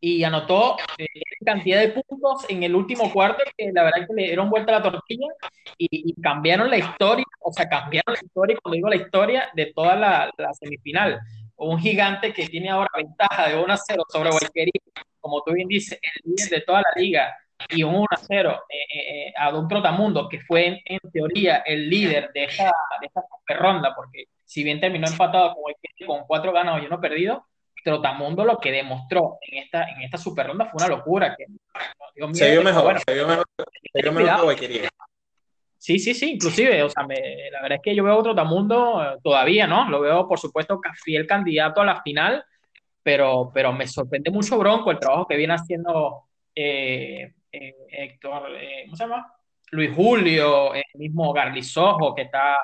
y 0.00 0.22
anotó 0.24 0.76
eh, 0.98 1.06
cantidad 1.44 1.80
de 1.80 1.88
puntos 1.88 2.44
en 2.48 2.62
el 2.62 2.74
último 2.74 3.12
cuarto 3.12 3.42
que 3.56 3.72
la 3.72 3.84
verdad 3.84 4.02
es 4.02 4.08
que 4.08 4.14
le 4.14 4.22
dieron 4.24 4.50
vuelta 4.50 4.76
a 4.76 4.80
la 4.80 4.90
tortilla 4.90 5.26
y, 5.78 6.14
cambiaron 6.20 6.70
la 6.70 6.78
historia, 6.78 7.24
o 7.40 7.52
sea, 7.52 7.68
cambiaron 7.68 8.14
la 8.14 8.20
historia, 8.24 8.56
cuando 8.62 8.76
digo 8.76 8.88
la 8.88 8.96
historia, 8.96 9.50
de 9.54 9.72
toda 9.74 9.96
la, 9.96 10.30
la 10.36 10.52
semifinal. 10.54 11.18
Un 11.56 11.78
gigante 11.78 12.32
que 12.32 12.46
tiene 12.48 12.70
ahora 12.70 12.88
ventaja 12.94 13.48
de 13.48 13.56
1 13.56 13.72
a 13.72 13.76
0 13.76 14.02
sobre 14.08 14.30
Guayquerí, 14.30 14.72
como 15.20 15.42
tú 15.42 15.52
bien 15.52 15.68
dices, 15.68 15.98
el 16.02 16.30
líder 16.30 16.50
de 16.50 16.60
toda 16.60 16.82
la 16.82 17.00
liga, 17.00 17.34
y 17.70 17.82
un 17.82 17.94
1 17.94 18.06
a 18.10 18.16
0 18.16 18.64
eh, 18.68 19.28
eh, 19.28 19.34
a 19.36 19.50
Don 19.50 19.66
Trotamundo, 19.66 20.28
que 20.28 20.40
fue 20.40 20.82
en, 20.84 20.98
teoría 21.12 21.58
el 21.58 21.88
líder 21.88 22.30
de 22.32 22.44
esta, 22.44 22.72
de 23.00 23.06
esta 23.06 23.22
ronda, 23.48 23.94
porque 23.94 24.26
si 24.44 24.62
bien 24.62 24.80
terminó 24.80 25.08
empatado 25.08 25.54
con 25.54 25.62
Guayquerí 25.62 26.06
con 26.06 26.26
cuatro 26.26 26.52
ganados 26.52 26.82
y 26.82 26.86
uno 26.86 27.00
perdido, 27.00 27.46
Trotamundo 27.82 28.44
lo 28.44 28.58
que 28.58 28.72
demostró 28.72 29.38
en 29.42 29.62
esta, 29.62 29.88
en 29.88 30.02
esta 30.02 30.18
super 30.18 30.48
ronda 30.48 30.66
fue 30.66 30.84
una 30.84 30.96
locura. 30.96 31.36
Que, 31.36 31.46
se 32.34 32.50
vio 32.50 32.62
mejor, 32.62 32.98
se 32.98 33.14
vio 33.14 33.28
mejor, 33.28 33.46
se 33.92 34.02
vio 34.02 34.12
mejor 34.12 34.56
que 34.56 34.88
Sí, 35.86 36.00
sí, 36.00 36.14
sí, 36.14 36.32
inclusive, 36.32 36.82
o 36.82 36.88
sea, 36.88 37.04
la 37.04 37.62
verdad 37.62 37.76
es 37.76 37.80
que 37.82 37.94
yo 37.94 38.02
veo 38.02 38.18
a 38.18 38.22
Trotamundo 38.24 39.04
eh, 39.04 39.18
todavía, 39.22 39.68
¿no? 39.68 39.88
Lo 39.88 40.00
veo, 40.00 40.26
por 40.26 40.40
supuesto, 40.40 40.80
fiel 41.04 41.28
candidato 41.28 41.80
a 41.80 41.84
la 41.84 42.02
final, 42.02 42.44
pero, 43.04 43.52
pero 43.54 43.72
me 43.72 43.86
sorprende 43.86 44.32
mucho 44.32 44.58
Bronco 44.58 44.90
el 44.90 44.98
trabajo 44.98 45.28
que 45.28 45.36
viene 45.36 45.54
haciendo 45.54 46.24
eh, 46.56 47.34
eh, 47.52 47.74
Héctor, 47.88 48.48
¿cómo 48.86 48.96
se 48.96 49.04
llama? 49.04 49.32
Luis 49.70 49.92
Julio, 49.94 50.74
el 50.74 50.82
mismo 50.94 51.32
Garlizojo, 51.32 52.16
que 52.16 52.22
está 52.22 52.58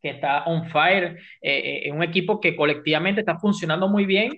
que 0.00 0.10
está 0.10 0.44
on 0.44 0.68
fire, 0.68 1.18
eh, 1.40 1.82
eh, 1.84 1.92
un 1.92 2.02
equipo 2.02 2.40
que 2.40 2.54
colectivamente 2.54 3.20
está 3.20 3.38
funcionando 3.38 3.88
muy 3.88 4.06
bien 4.06 4.30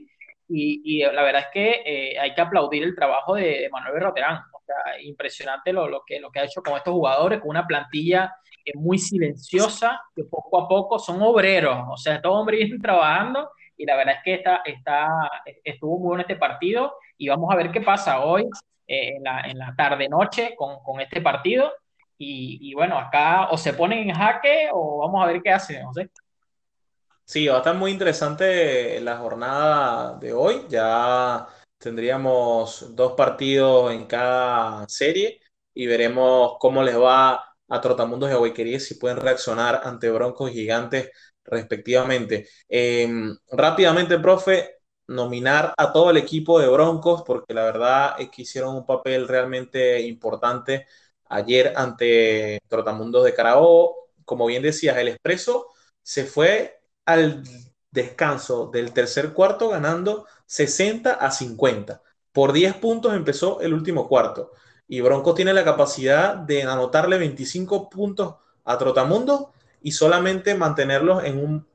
y, 0.49 0.83
y 0.85 1.03
la 1.03 1.23
verdad 1.23 1.43
es 1.43 1.49
que 1.53 1.83
eh, 1.85 2.19
hay 2.19 2.35
que 2.35 2.41
aplaudir 2.41 2.83
el 2.83 2.95
trabajo 2.95 3.35
de, 3.35 3.69
Manuel 3.71 3.95
Berroterán. 3.95 4.41
Sea, 4.71 5.03
impresionante 5.03 5.73
lo, 5.73 5.89
lo, 5.89 6.03
que, 6.07 6.21
lo 6.21 6.31
que 6.31 6.41
ha 6.41 6.45
hecho 6.45 6.63
con 6.63 6.77
estos 6.77 6.95
jugadores, 6.95 7.41
con 7.41 7.51
una 7.51 7.67
plantilla 7.67 8.33
muy 8.75 8.99
silenciosa, 8.99 10.01
que 10.15 10.25
poco 10.25 10.63
a 10.63 10.69
poco 10.69 10.99
son 10.99 11.21
obreros, 11.23 11.79
o 11.91 11.97
sea, 11.97 12.21
todos 12.21 12.41
hombres 12.41 12.71
trabajando 12.83 13.51
y 13.77 13.87
la 13.87 13.97
verdad 13.97 14.17
es 14.17 14.21
que 14.25 14.35
está, 14.35 14.63
está, 14.65 15.09
estuvo 15.65 15.99
muy 15.99 16.09
bueno 16.09 16.21
este 16.23 16.37
partido 16.37 16.95
y 17.17 17.29
vamos 17.29 17.51
a 17.53 17.57
ver 17.57 17.71
qué 17.73 17.81
pasa 17.81 18.21
hoy 18.21 18.43
eh, 18.87 19.17
en, 19.17 19.23
la, 19.23 19.41
en 19.41 19.59
la 19.59 19.75
tarde-noche 19.75 20.55
con, 20.55 20.83
con, 20.83 21.01
este 21.01 21.23
partido. 21.23 21.73
Y, 22.19 22.59
y, 22.61 22.75
bueno, 22.75 22.99
acá 22.99 23.49
o 23.51 23.57
se 23.57 23.73
ponen 23.73 24.11
en 24.11 24.15
jaque 24.15 24.69
o 24.71 24.99
vamos 24.99 25.25
a 25.25 25.27
ver 25.27 25.41
qué 25.43 25.51
hacen, 25.51 25.83
no 25.83 25.95
sé. 25.95 26.11
Sí, 27.25 27.47
va 27.47 27.55
a 27.55 27.59
estar 27.59 27.75
muy 27.75 27.91
interesante 27.91 29.01
la 29.01 29.17
jornada 29.17 30.19
de 30.19 30.35
hoy. 30.35 30.67
Ya 30.69 31.47
tendríamos 31.81 32.95
dos 32.95 33.15
partidos 33.15 33.93
en 33.93 34.07
cada 34.07 34.87
serie 34.89 35.41
y 35.75 35.87
veremos 35.87 36.57
cómo 36.61 36.83
les 36.83 36.99
va 36.99 37.45
a 37.69 37.81
Trotamundos 37.81 38.31
y 38.31 38.75
a 38.75 38.81
si 38.81 38.95
pueden 38.97 39.17
reaccionar 39.19 39.81
ante 39.85 40.11
Broncos 40.11 40.51
y 40.51 40.55
Gigantes 40.55 41.11
respectivamente. 41.45 42.49
Em, 42.69 43.37
rápidamente, 43.51 44.19
profe, 44.19 44.77
nominar 45.09 45.75
a 45.77 45.93
todo 45.93 46.11
el 46.11 46.19
equipo 46.19 46.61
de 46.61 46.69
Broncos 46.69 47.23
porque 47.27 47.55
la 47.55 47.65
verdad 47.65 48.17
es 48.21 48.31
que 48.31 48.43
hicieron 48.43 48.77
un 48.77 48.87
papel 48.87 49.27
realmente 49.29 50.01
importante 50.03 50.87
ayer 51.29 51.73
ante 51.77 52.61
Trotamundos 52.69 53.25
de 53.25 53.35
Carabobo. 53.35 54.11
Como 54.25 54.47
bien 54.47 54.63
decías, 54.63 54.97
el 54.99 55.09
Expreso 55.09 55.69
se 56.03 56.25
fue 56.25 56.81
al 57.07 57.43
descanso 57.91 58.71
del 58.73 58.93
tercer 58.93 59.33
cuarto 59.33 59.69
ganando 59.69 60.27
60 60.47 61.15
a 61.15 61.31
50. 61.31 62.03
Por 62.33 62.53
10 62.53 62.77
puntos 62.77 63.15
empezó 63.15 63.61
el 63.61 63.75
último 63.75 64.09
cuarto. 64.09 64.53
Y 64.87 65.01
Broncos 65.01 65.35
tiene 65.35 65.53
la 65.53 65.65
capacidad 65.65 66.35
de 66.37 66.63
anotarle 66.63 67.19
25 67.19 67.91
puntos 67.91 68.37
a 68.65 68.79
Trotamundo 68.79 69.53
y 69.83 69.93
solamente 69.93 70.55
mantenerlos 70.55 71.25
en 71.25 71.39
un 71.39 71.67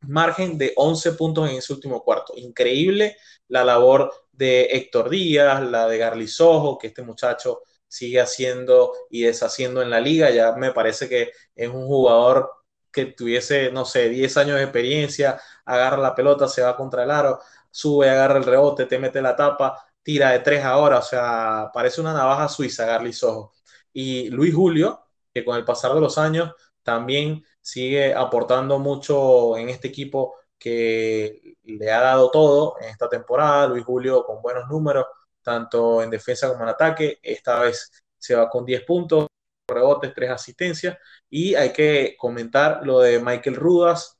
margen 0.00 0.58
de 0.58 0.72
11 0.76 1.12
puntos 1.12 1.48
en 1.48 1.56
ese 1.56 1.72
último 1.72 2.02
cuarto. 2.02 2.32
Increíble 2.36 3.16
la 3.48 3.64
labor 3.64 4.12
de 4.32 4.62
Héctor 4.64 5.10
Díaz, 5.10 5.62
la 5.62 5.88
de 5.88 5.98
Garlizojo, 5.98 6.78
que 6.78 6.88
este 6.88 7.02
muchacho 7.02 7.62
sigue 7.88 8.20
haciendo 8.20 8.92
y 9.10 9.22
deshaciendo 9.22 9.82
en 9.82 9.90
la 9.90 10.00
liga. 10.00 10.30
Ya 10.30 10.52
me 10.52 10.72
parece 10.72 11.08
que 11.08 11.32
es 11.54 11.68
un 11.68 11.86
jugador 11.86 12.50
que 12.96 13.06
tuviese, 13.12 13.70
no 13.70 13.84
sé, 13.84 14.08
10 14.08 14.36
años 14.38 14.56
de 14.56 14.62
experiencia, 14.64 15.38
agarra 15.66 15.98
la 15.98 16.14
pelota, 16.14 16.48
se 16.48 16.62
va 16.62 16.76
contra 16.76 17.04
el 17.04 17.10
aro, 17.10 17.40
sube, 17.70 18.08
agarra 18.08 18.38
el 18.38 18.44
rebote, 18.44 18.86
te 18.86 18.98
mete 18.98 19.20
la 19.20 19.36
tapa, 19.36 19.86
tira 20.02 20.30
de 20.32 20.40
tres 20.40 20.64
ahora, 20.64 20.98
o 20.98 21.02
sea, 21.02 21.70
parece 21.74 22.00
una 22.00 22.14
navaja 22.14 22.48
suiza, 22.48 22.86
Garly 22.86 23.12
Sojo. 23.12 23.52
Y 23.92 24.30
Luis 24.30 24.54
Julio, 24.54 25.06
que 25.34 25.44
con 25.44 25.56
el 25.56 25.64
pasar 25.64 25.92
de 25.94 26.00
los 26.00 26.16
años 26.18 26.54
también 26.82 27.44
sigue 27.60 28.14
aportando 28.14 28.78
mucho 28.78 29.56
en 29.58 29.68
este 29.68 29.88
equipo 29.88 30.36
que 30.58 31.56
le 31.64 31.90
ha 31.92 32.00
dado 32.00 32.30
todo 32.30 32.76
en 32.80 32.88
esta 32.88 33.08
temporada. 33.08 33.66
Luis 33.66 33.84
Julio 33.84 34.24
con 34.24 34.40
buenos 34.40 34.68
números, 34.68 35.06
tanto 35.42 36.02
en 36.02 36.10
defensa 36.10 36.48
como 36.48 36.62
en 36.62 36.70
ataque. 36.70 37.18
Esta 37.22 37.60
vez 37.60 37.90
se 38.18 38.34
va 38.34 38.48
con 38.48 38.64
10 38.64 38.84
puntos, 38.84 39.26
rebotes, 39.68 40.12
3 40.14 40.30
asistencias. 40.30 40.96
Y 41.30 41.54
hay 41.54 41.72
que 41.72 42.16
comentar 42.18 42.86
lo 42.86 43.00
de 43.00 43.20
Michael 43.20 43.56
Rudas, 43.56 44.16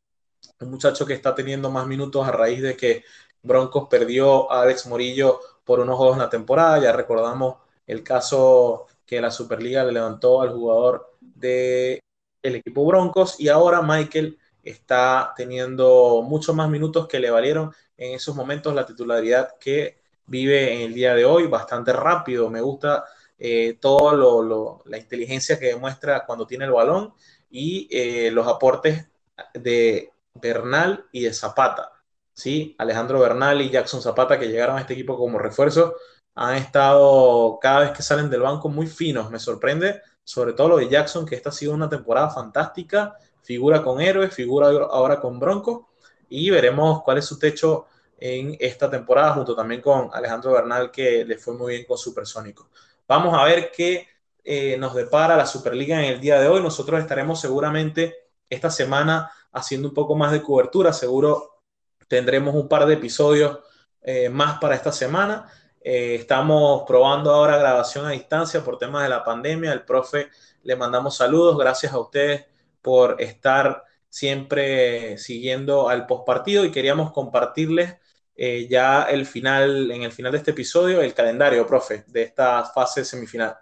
un 0.61 0.71
muchacho 0.71 1.07
que 1.07 1.15
está 1.15 1.35
teniendo 1.35 1.71
más 1.71 1.87
minutos 1.87 2.27
a 2.27 2.33
raíz 2.33 2.63
de 2.63 2.77
que 2.77 3.05
Broncos 3.43 3.89
perdió 3.89 4.51
a 4.51 4.63
Alex 4.63 4.87
Morillo 4.87 5.41
por 5.65 5.81
unos 5.81 5.97
juegos 5.97 6.17
en 6.17 6.23
la 6.23 6.31
temporada. 6.31 6.79
Ya 6.81 6.93
recordamos 6.93 7.57
el 7.87 8.03
caso 8.03 8.87
que 9.05 9.21
la 9.21 9.31
Superliga 9.31 9.85
le 9.85 9.93
levantó 9.93 10.43
al 10.43 10.53
jugador 10.53 11.17
del 11.21 12.01
el 12.43 12.55
equipo 12.57 12.85
Broncos 12.87 13.41
y 13.41 13.49
ahora 13.49 13.83
Michael 13.83 14.39
está 14.63 15.33
teniendo 15.37 16.23
muchos 16.23 16.55
más 16.55 16.69
minutos 16.69 17.07
que 17.09 17.21
le 17.21 17.31
valieron 17.31 17.73
en 17.97 18.15
esos 18.15 18.35
momentos 18.35 18.75
la 18.75 18.87
titularidad 18.87 19.57
que 19.59 19.99
vive 20.27 20.75
en 20.75 20.83
el 20.83 20.95
día 20.95 21.15
de 21.15 21.25
hoy, 21.25 21.47
bastante 21.47 21.93
rápido. 21.93 22.51
Me 22.51 22.61
gusta 22.61 23.05
eh, 23.39 23.77
todo 23.81 24.43
lo, 24.43 24.83
la 24.87 24.99
inteligencia 24.99 25.59
que 25.59 25.67
demuestra 25.67 26.25
cuando 26.27 26.47
tiene 26.47 26.65
el 26.65 26.73
balón 26.73 27.13
y 27.51 27.89
eh, 27.91 28.31
los 28.31 28.47
aportes 28.47 29.09
de 29.55 30.13
Bernal 30.35 31.07
y 31.13 31.23
de 31.23 31.33
Zapata. 31.33 31.93
¿sí? 32.33 32.75
Alejandro 32.79 33.21
Bernal 33.21 33.61
y 33.61 33.71
Jackson 33.71 34.03
Zapata, 34.03 34.39
que 34.39 34.49
llegaron 34.49 34.77
a 34.77 34.81
este 34.81 34.95
equipo 34.95 35.17
como 35.17 35.39
refuerzo, 35.39 35.95
han 36.35 36.57
estado 36.57 37.59
cada 37.61 37.81
vez 37.81 37.91
que 37.93 38.03
salen 38.03 38.31
del 38.31 38.43
banco 38.43 38.69
muy 38.69 38.87
finos. 38.87 39.31
Me 39.31 39.39
sorprende 39.39 40.03
sobre 40.23 40.53
todo 40.53 40.71
lo 40.71 40.77
de 40.79 40.89
Jackson, 40.89 41.25
que 41.25 41.37
esta 41.37 41.51
ha 41.51 41.53
sido 41.53 41.73
una 41.73 41.89
temporada 41.89 42.31
fantástica, 42.31 43.17
figura 43.43 43.83
con 43.83 44.01
héroes, 44.01 44.35
figura 44.35 44.67
ahora 44.69 45.21
con 45.21 45.39
Bronco, 45.39 45.89
y 46.29 46.51
veremos 46.51 47.03
cuál 47.05 47.19
es 47.19 47.25
su 47.25 47.39
techo 47.39 47.87
en 48.19 48.57
esta 48.59 48.91
temporada, 48.91 49.35
junto 49.35 49.55
también 49.55 49.81
con 49.81 50.11
Alejandro 50.13 50.53
Bernal, 50.53 50.91
que 50.91 51.25
le 51.25 51.39
fue 51.39 51.55
muy 51.55 51.75
bien 51.75 51.87
con 51.87 51.97
Supersónico. 51.97 52.69
Vamos 53.09 53.39
a 53.39 53.45
ver 53.45 53.71
qué 53.75 54.09
eh, 54.43 54.77
nos 54.79 54.95
depara 54.95 55.37
la 55.37 55.47
Superliga 55.47 55.99
en 55.99 56.13
el 56.15 56.21
día 56.21 56.41
de 56.41 56.49
hoy. 56.49 56.61
Nosotros 56.61 57.01
estaremos 57.01 57.41
seguramente 57.41 58.15
esta 58.49 58.71
semana 58.71 59.31
haciendo 59.53 59.89
un 59.89 59.95
poco 59.95 60.17
más 60.17 60.33
de 60.33 60.43
cobertura, 60.43 60.93
seguro 60.93 61.63
tendremos 62.09 62.55
un 62.55 62.69
par 62.69 62.87
de 62.87 62.95
episodios 62.95 63.59
eh, 64.03 64.29
más 64.29 64.59
para 64.59 64.75
esta 64.75 64.93
semana. 64.93 65.51
Eh, 65.81 66.17
estamos 66.17 66.83
probando 66.87 67.33
ahora 67.33 67.59
grabación 67.59 68.07
a 68.07 68.11
distancia 68.11 68.65
por 68.65 68.79
temas 68.79 69.03
de 69.05 69.09
la 69.09 69.25
pandemia. 69.25 69.73
El 69.73 69.85
profe 69.85 70.29
le 70.63 70.77
mandamos 70.77 71.17
saludos. 71.17 71.57
Gracias 71.59 71.93
a 71.93 71.99
ustedes 71.99 72.47
por 72.83 73.21
estar 73.21 73.85
siempre 74.09 75.19
siguiendo 75.19 75.89
al 75.89 76.07
postpartido 76.07 76.65
y 76.65 76.71
queríamos 76.71 77.13
compartirles 77.13 77.97
eh, 78.37 78.67
ya 78.69 79.05
el 79.05 79.27
final, 79.27 79.91
en 79.91 80.03
el 80.03 80.13
final 80.13 80.33
de 80.33 80.39
este 80.39 80.51
episodio, 80.51 81.01
el 81.01 81.15
calendario, 81.15 81.67
profe, 81.67 82.05
de 82.07 82.23
esta 82.23 82.65
fase 82.65 83.05
semifinal. 83.05 83.57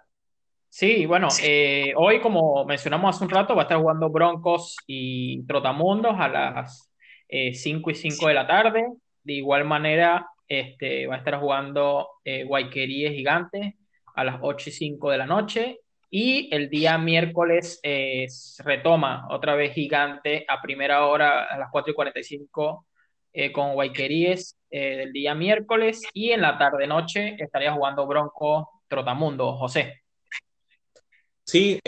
Sí, 0.69 1.05
bueno, 1.05 1.29
eh, 1.41 1.93
hoy, 1.95 2.19
como 2.19 2.65
mencionamos 2.65 3.15
hace 3.15 3.23
un 3.23 3.29
rato, 3.29 3.55
va 3.55 3.61
a 3.61 3.65
estar 3.65 3.77
jugando 3.77 4.09
Broncos 4.09 4.75
y 4.85 5.45
Trotamundos 5.47 6.15
a 6.19 6.27
las 6.27 6.91
5 7.29 7.89
y 7.91 7.95
5 7.95 8.27
de 8.27 8.33
la 8.33 8.45
tarde. 8.45 8.85
De 9.23 9.33
igual 9.33 9.63
manera, 9.63 10.27
este, 10.47 11.07
va 11.07 11.15
a 11.15 11.17
estar 11.17 11.39
jugando 11.39 12.07
eh, 12.23 12.43
Guayqueríes 12.43 13.13
Gigantes 13.13 13.73
a 14.15 14.23
las 14.23 14.37
8 14.41 14.69
y 14.69 14.73
5 14.73 15.11
de 15.11 15.17
la 15.17 15.25
noche. 15.25 15.79
Y 16.09 16.53
el 16.53 16.69
día 16.69 16.97
miércoles 16.97 17.79
eh, 17.83 18.27
retoma 18.59 19.27
otra 19.29 19.55
vez 19.55 19.73
Gigante 19.73 20.45
a 20.47 20.61
primera 20.61 21.05
hora 21.07 21.45
a 21.45 21.57
las 21.57 21.69
4 21.71 21.91
y 21.91 21.95
45 21.95 22.85
eh, 23.33 23.51
con 23.51 23.73
Guayqueríes 23.73 24.57
eh, 24.77 24.97
del 24.97 25.13
día 25.13 25.33
miércoles. 25.33 26.01
Y 26.13 26.31
en 26.31 26.41
la 26.41 26.57
tarde-noche 26.57 27.37
estaría 27.39 27.71
jugando 27.71 28.05
Bronco 28.05 28.81
Trotamundo, 28.89 29.55
José. 29.55 30.01
Sí, 31.45 31.79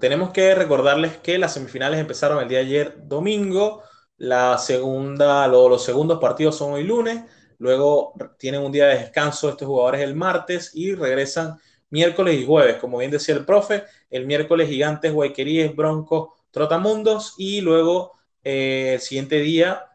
tenemos 0.00 0.30
que 0.30 0.54
recordarles 0.54 1.18
que 1.18 1.36
las 1.36 1.52
semifinales 1.52 2.00
empezaron 2.00 2.42
el 2.42 2.48
día 2.48 2.60
ayer 2.60 2.94
domingo. 3.06 3.82
La 4.16 4.56
segunda, 4.56 5.46
los 5.48 5.84
segundos 5.84 6.18
partidos 6.18 6.56
son 6.56 6.72
hoy 6.72 6.84
lunes. 6.84 7.24
Luego 7.58 8.14
tienen 8.38 8.62
un 8.62 8.72
día 8.72 8.86
de 8.86 8.98
descanso 9.00 9.50
estos 9.50 9.68
jugadores 9.68 10.00
el 10.00 10.14
martes 10.14 10.70
y 10.74 10.94
regresan 10.94 11.58
miércoles 11.90 12.40
y 12.40 12.46
jueves. 12.46 12.76
Como 12.76 12.96
bien 12.96 13.10
decía 13.10 13.34
el 13.34 13.44
profe, 13.44 13.84
el 14.08 14.24
miércoles 14.24 14.70
Gigantes, 14.70 15.12
Guayqueríes, 15.12 15.76
Broncos, 15.76 16.30
Trotamundos 16.52 17.34
y 17.36 17.60
luego 17.60 18.12
eh, 18.42 18.94
el 18.94 19.00
siguiente 19.00 19.40
día 19.40 19.91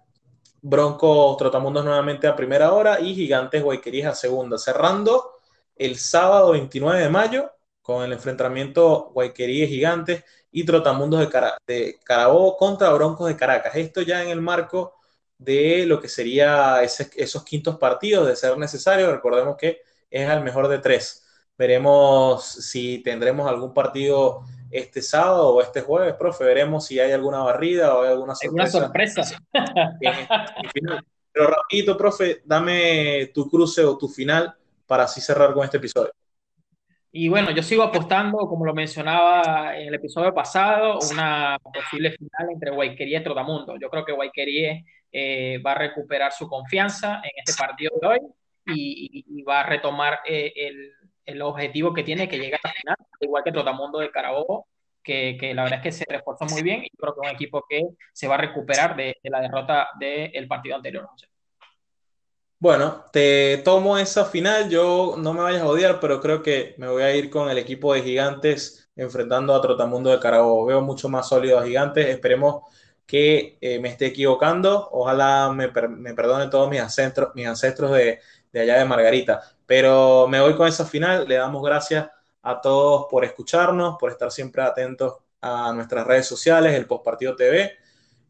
Broncos, 0.67 1.37
Trotamundos 1.37 1.85
nuevamente 1.85 2.27
a 2.27 2.35
primera 2.35 2.73
hora 2.73 2.99
y 2.99 3.15
Gigantes, 3.15 3.63
Guayqueríes 3.63 4.05
a 4.05 4.15
segunda. 4.15 4.57
Cerrando 4.57 5.31
el 5.75 5.97
sábado 5.97 6.51
29 6.51 6.99
de 6.99 7.09
mayo 7.09 7.51
con 7.81 8.03
el 8.03 8.11
enfrentamiento 8.11 9.11
Guayqueríes 9.13 9.69
Gigantes 9.69 10.25
y 10.51 10.65
Trotamundos 10.65 11.21
de, 11.21 11.51
de 11.65 11.99
Carabobo 12.03 12.57
contra 12.57 12.89
Broncos 12.89 13.29
de 13.29 13.37
Caracas. 13.37 13.75
Esto 13.75 14.01
ya 14.01 14.21
en 14.21 14.29
el 14.29 14.41
marco 14.41 14.95
de 15.37 15.85
lo 15.85 16.01
que 16.01 16.09
sería 16.09 16.81
esos 16.83 17.43
quintos 17.45 17.77
partidos 17.77 18.27
de 18.27 18.35
ser 18.35 18.57
necesario. 18.57 19.09
Recordemos 19.11 19.55
que 19.55 19.81
es 20.09 20.27
al 20.27 20.43
mejor 20.43 20.67
de 20.67 20.79
tres. 20.79 21.25
Veremos 21.57 22.43
si 22.43 22.99
tendremos 23.03 23.47
algún 23.49 23.73
partido 23.73 24.43
este 24.71 25.01
sábado 25.01 25.49
o 25.49 25.61
este 25.61 25.81
jueves, 25.81 26.13
profe. 26.15 26.43
Veremos 26.43 26.85
si 26.85 26.99
hay 26.99 27.11
alguna 27.11 27.39
barrida 27.39 27.95
o 27.95 28.03
hay 28.03 28.11
alguna 28.11 28.35
sorpresa. 28.35 28.79
sorpresa. 28.79 29.39
Pero 31.31 31.49
rapidito, 31.49 31.95
profe, 31.95 32.41
dame 32.45 33.29
tu 33.33 33.49
cruce 33.49 33.83
o 33.83 33.97
tu 33.97 34.07
final 34.07 34.55
para 34.85 35.03
así 35.03 35.21
cerrar 35.21 35.53
con 35.53 35.63
este 35.63 35.77
episodio. 35.77 36.11
Y 37.11 37.29
bueno, 37.29 37.51
yo 37.51 37.63
sigo 37.63 37.83
apostando, 37.83 38.37
como 38.39 38.65
lo 38.65 38.73
mencionaba 38.73 39.77
en 39.77 39.87
el 39.87 39.95
episodio 39.95 40.33
pasado, 40.33 40.99
una 41.11 41.57
posible 41.61 42.11
final 42.11 42.51
entre 42.51 42.71
Guayquería 42.71 43.19
y 43.19 43.23
Trotamundo. 43.23 43.77
Yo 43.79 43.89
creo 43.89 44.05
que 44.05 44.11
Guayquería 44.11 44.83
eh, 45.11 45.61
va 45.65 45.71
a 45.71 45.75
recuperar 45.79 46.31
su 46.31 46.47
confianza 46.47 47.21
en 47.23 47.31
este 47.37 47.53
partido 47.57 47.91
de 48.01 48.07
hoy 48.07 48.19
y, 48.67 49.41
va 49.43 49.61
a 49.61 49.65
retomar 49.65 50.19
eh, 50.25 50.51
el, 50.55 50.91
el, 51.27 51.41
objetivo 51.41 51.93
que 51.93 52.03
tiene, 52.03 52.27
que 52.27 52.39
llega 52.39 52.57
a 52.63 52.67
la 52.67 52.73
final, 52.73 52.95
igual 53.19 53.43
que 53.43 53.51
Trotamundo 53.51 53.99
de 53.99 54.09
Carabobo, 54.09 54.67
que, 55.03 55.37
que, 55.39 55.53
la 55.53 55.63
verdad 55.63 55.79
es 55.79 55.83
que 55.83 55.91
se 55.91 56.05
reforzó 56.07 56.45
muy 56.45 56.63
bien 56.63 56.83
y 56.83 56.89
creo 56.97 57.13
que 57.13 57.21
es 57.21 57.29
un 57.29 57.35
equipo 57.35 57.63
que 57.69 57.81
se 58.11 58.27
va 58.27 58.35
a 58.35 58.39
recuperar 58.39 58.95
de, 58.95 59.17
la 59.23 59.39
derrota 59.41 59.89
del 59.99 60.47
partido 60.47 60.75
anterior. 60.75 61.07
Bueno, 62.59 63.05
te 63.13 63.57
tomo 63.59 63.97
esa 63.97 64.25
final. 64.25 64.69
Yo 64.69 65.15
no 65.17 65.33
me 65.33 65.41
vayas 65.41 65.61
a 65.61 65.67
odiar, 65.67 65.99
pero 65.99 66.19
creo 66.19 66.41
que 66.41 66.73
me 66.77 66.87
voy 66.87 67.03
a 67.03 67.15
ir 67.15 67.29
con 67.29 67.49
el 67.49 67.57
equipo 67.59 67.93
de 67.93 68.01
Gigantes 68.01 68.89
enfrentando 68.95 69.53
a 69.53 69.61
Trotamundo 69.61 70.09
de 70.09 70.19
Carabobo. 70.19 70.65
Veo 70.65 70.81
mucho 70.81 71.07
más 71.07 71.29
sólido 71.29 71.59
a 71.59 71.65
Gigantes. 71.65 72.07
Esperemos 72.07 72.63
que 73.05 73.57
eh, 73.61 73.79
me 73.79 73.89
esté 73.89 74.07
equivocando. 74.07 74.89
Ojalá 74.91 75.51
me, 75.53 75.71
me 75.89 76.13
perdone 76.15 76.49
todos 76.49 76.67
mis 76.69 76.81
ancestros, 76.81 77.29
mis 77.35 77.47
ancestros 77.47 77.91
de, 77.91 78.19
de 78.51 78.59
allá 78.59 78.79
de 78.79 78.85
Margarita. 78.85 79.41
Pero 79.67 80.27
me 80.27 80.41
voy 80.41 80.55
con 80.55 80.67
esa 80.67 80.85
final. 80.85 81.27
Le 81.27 81.35
damos 81.35 81.61
gracias 81.61 82.09
a 82.41 82.59
todos 82.59 83.05
por 83.11 83.23
escucharnos, 83.25 83.97
por 83.99 84.09
estar 84.09 84.31
siempre 84.31 84.63
atentos 84.63 85.17
a 85.41 85.71
nuestras 85.73 86.07
redes 86.07 86.25
sociales, 86.25 86.73
el 86.73 86.87
Postpartido 86.87 87.35
TV, 87.35 87.73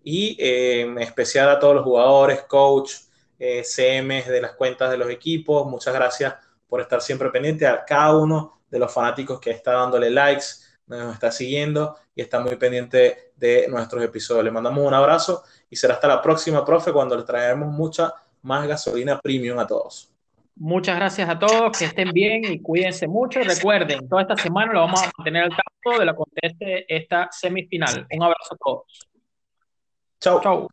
y 0.04 0.36
eh, 0.40 0.82
en 0.82 0.98
especial 1.00 1.50
a 1.50 1.60
todos 1.60 1.76
los 1.76 1.84
jugadores, 1.84 2.42
coach, 2.44 2.94
eh, 3.40 3.64
CMs 3.64 4.28
de 4.28 4.42
las 4.42 4.54
cuentas 4.54 4.90
de 4.90 4.98
los 4.98 5.10
equipos. 5.10 5.66
Muchas 5.68 5.94
gracias 5.94 6.34
por 6.68 6.82
estar 6.82 7.02
siempre 7.02 7.30
pendiente 7.30 7.68
a 7.68 7.86
cada 7.86 8.18
uno 8.18 8.62
de 8.70 8.80
los 8.80 8.92
fanáticos 8.92 9.40
que 9.40 9.52
está 9.52 9.74
dándole 9.74 10.10
likes, 10.10 10.46
nos 10.88 11.14
está 11.14 11.32
siguiendo 11.32 11.98
y 12.16 12.22
está 12.22 12.40
muy 12.40 12.56
pendiente 12.56 13.34
de 13.36 13.68
nuestros 13.70 14.04
episodios. 14.04 14.44
Le 14.44 14.52
mandamos 14.52 14.86
un 14.86 14.94
abrazo 14.94 15.44
y 15.70 15.76
será 15.76 15.94
hasta 15.96 16.08
la 16.08 16.22
próxima, 16.22 16.66
profe, 16.66 16.92
cuando 16.92 17.16
les 17.16 17.26
traeremos 17.26 17.70
mucha 17.70 18.14
más 18.42 18.68
gasolina 18.68 19.20
premium 19.20 19.60
a 19.60 19.68
todos. 19.68 20.17
Muchas 20.60 20.96
gracias 20.96 21.30
a 21.30 21.38
todos, 21.38 21.78
que 21.78 21.86
estén 21.86 22.12
bien 22.12 22.44
y 22.44 22.62
cuídense 22.62 23.08
mucho. 23.08 23.42
Recuerden, 23.42 24.10
toda 24.10 24.24
esta 24.24 24.36
semana 24.36 24.74
lo 24.74 24.80
vamos 24.80 25.04
a 25.04 25.12
mantener 25.18 25.44
al 25.44 25.50
tanto 25.50 26.00
de 26.00 26.06
lo 26.06 26.16
que 26.16 26.22
acontece 26.22 26.86
esta 26.88 27.28
semifinal. 27.32 28.08
Un 28.12 28.24
abrazo 28.24 28.56
a 28.56 28.58
todos. 28.58 29.00
Chao. 30.20 30.68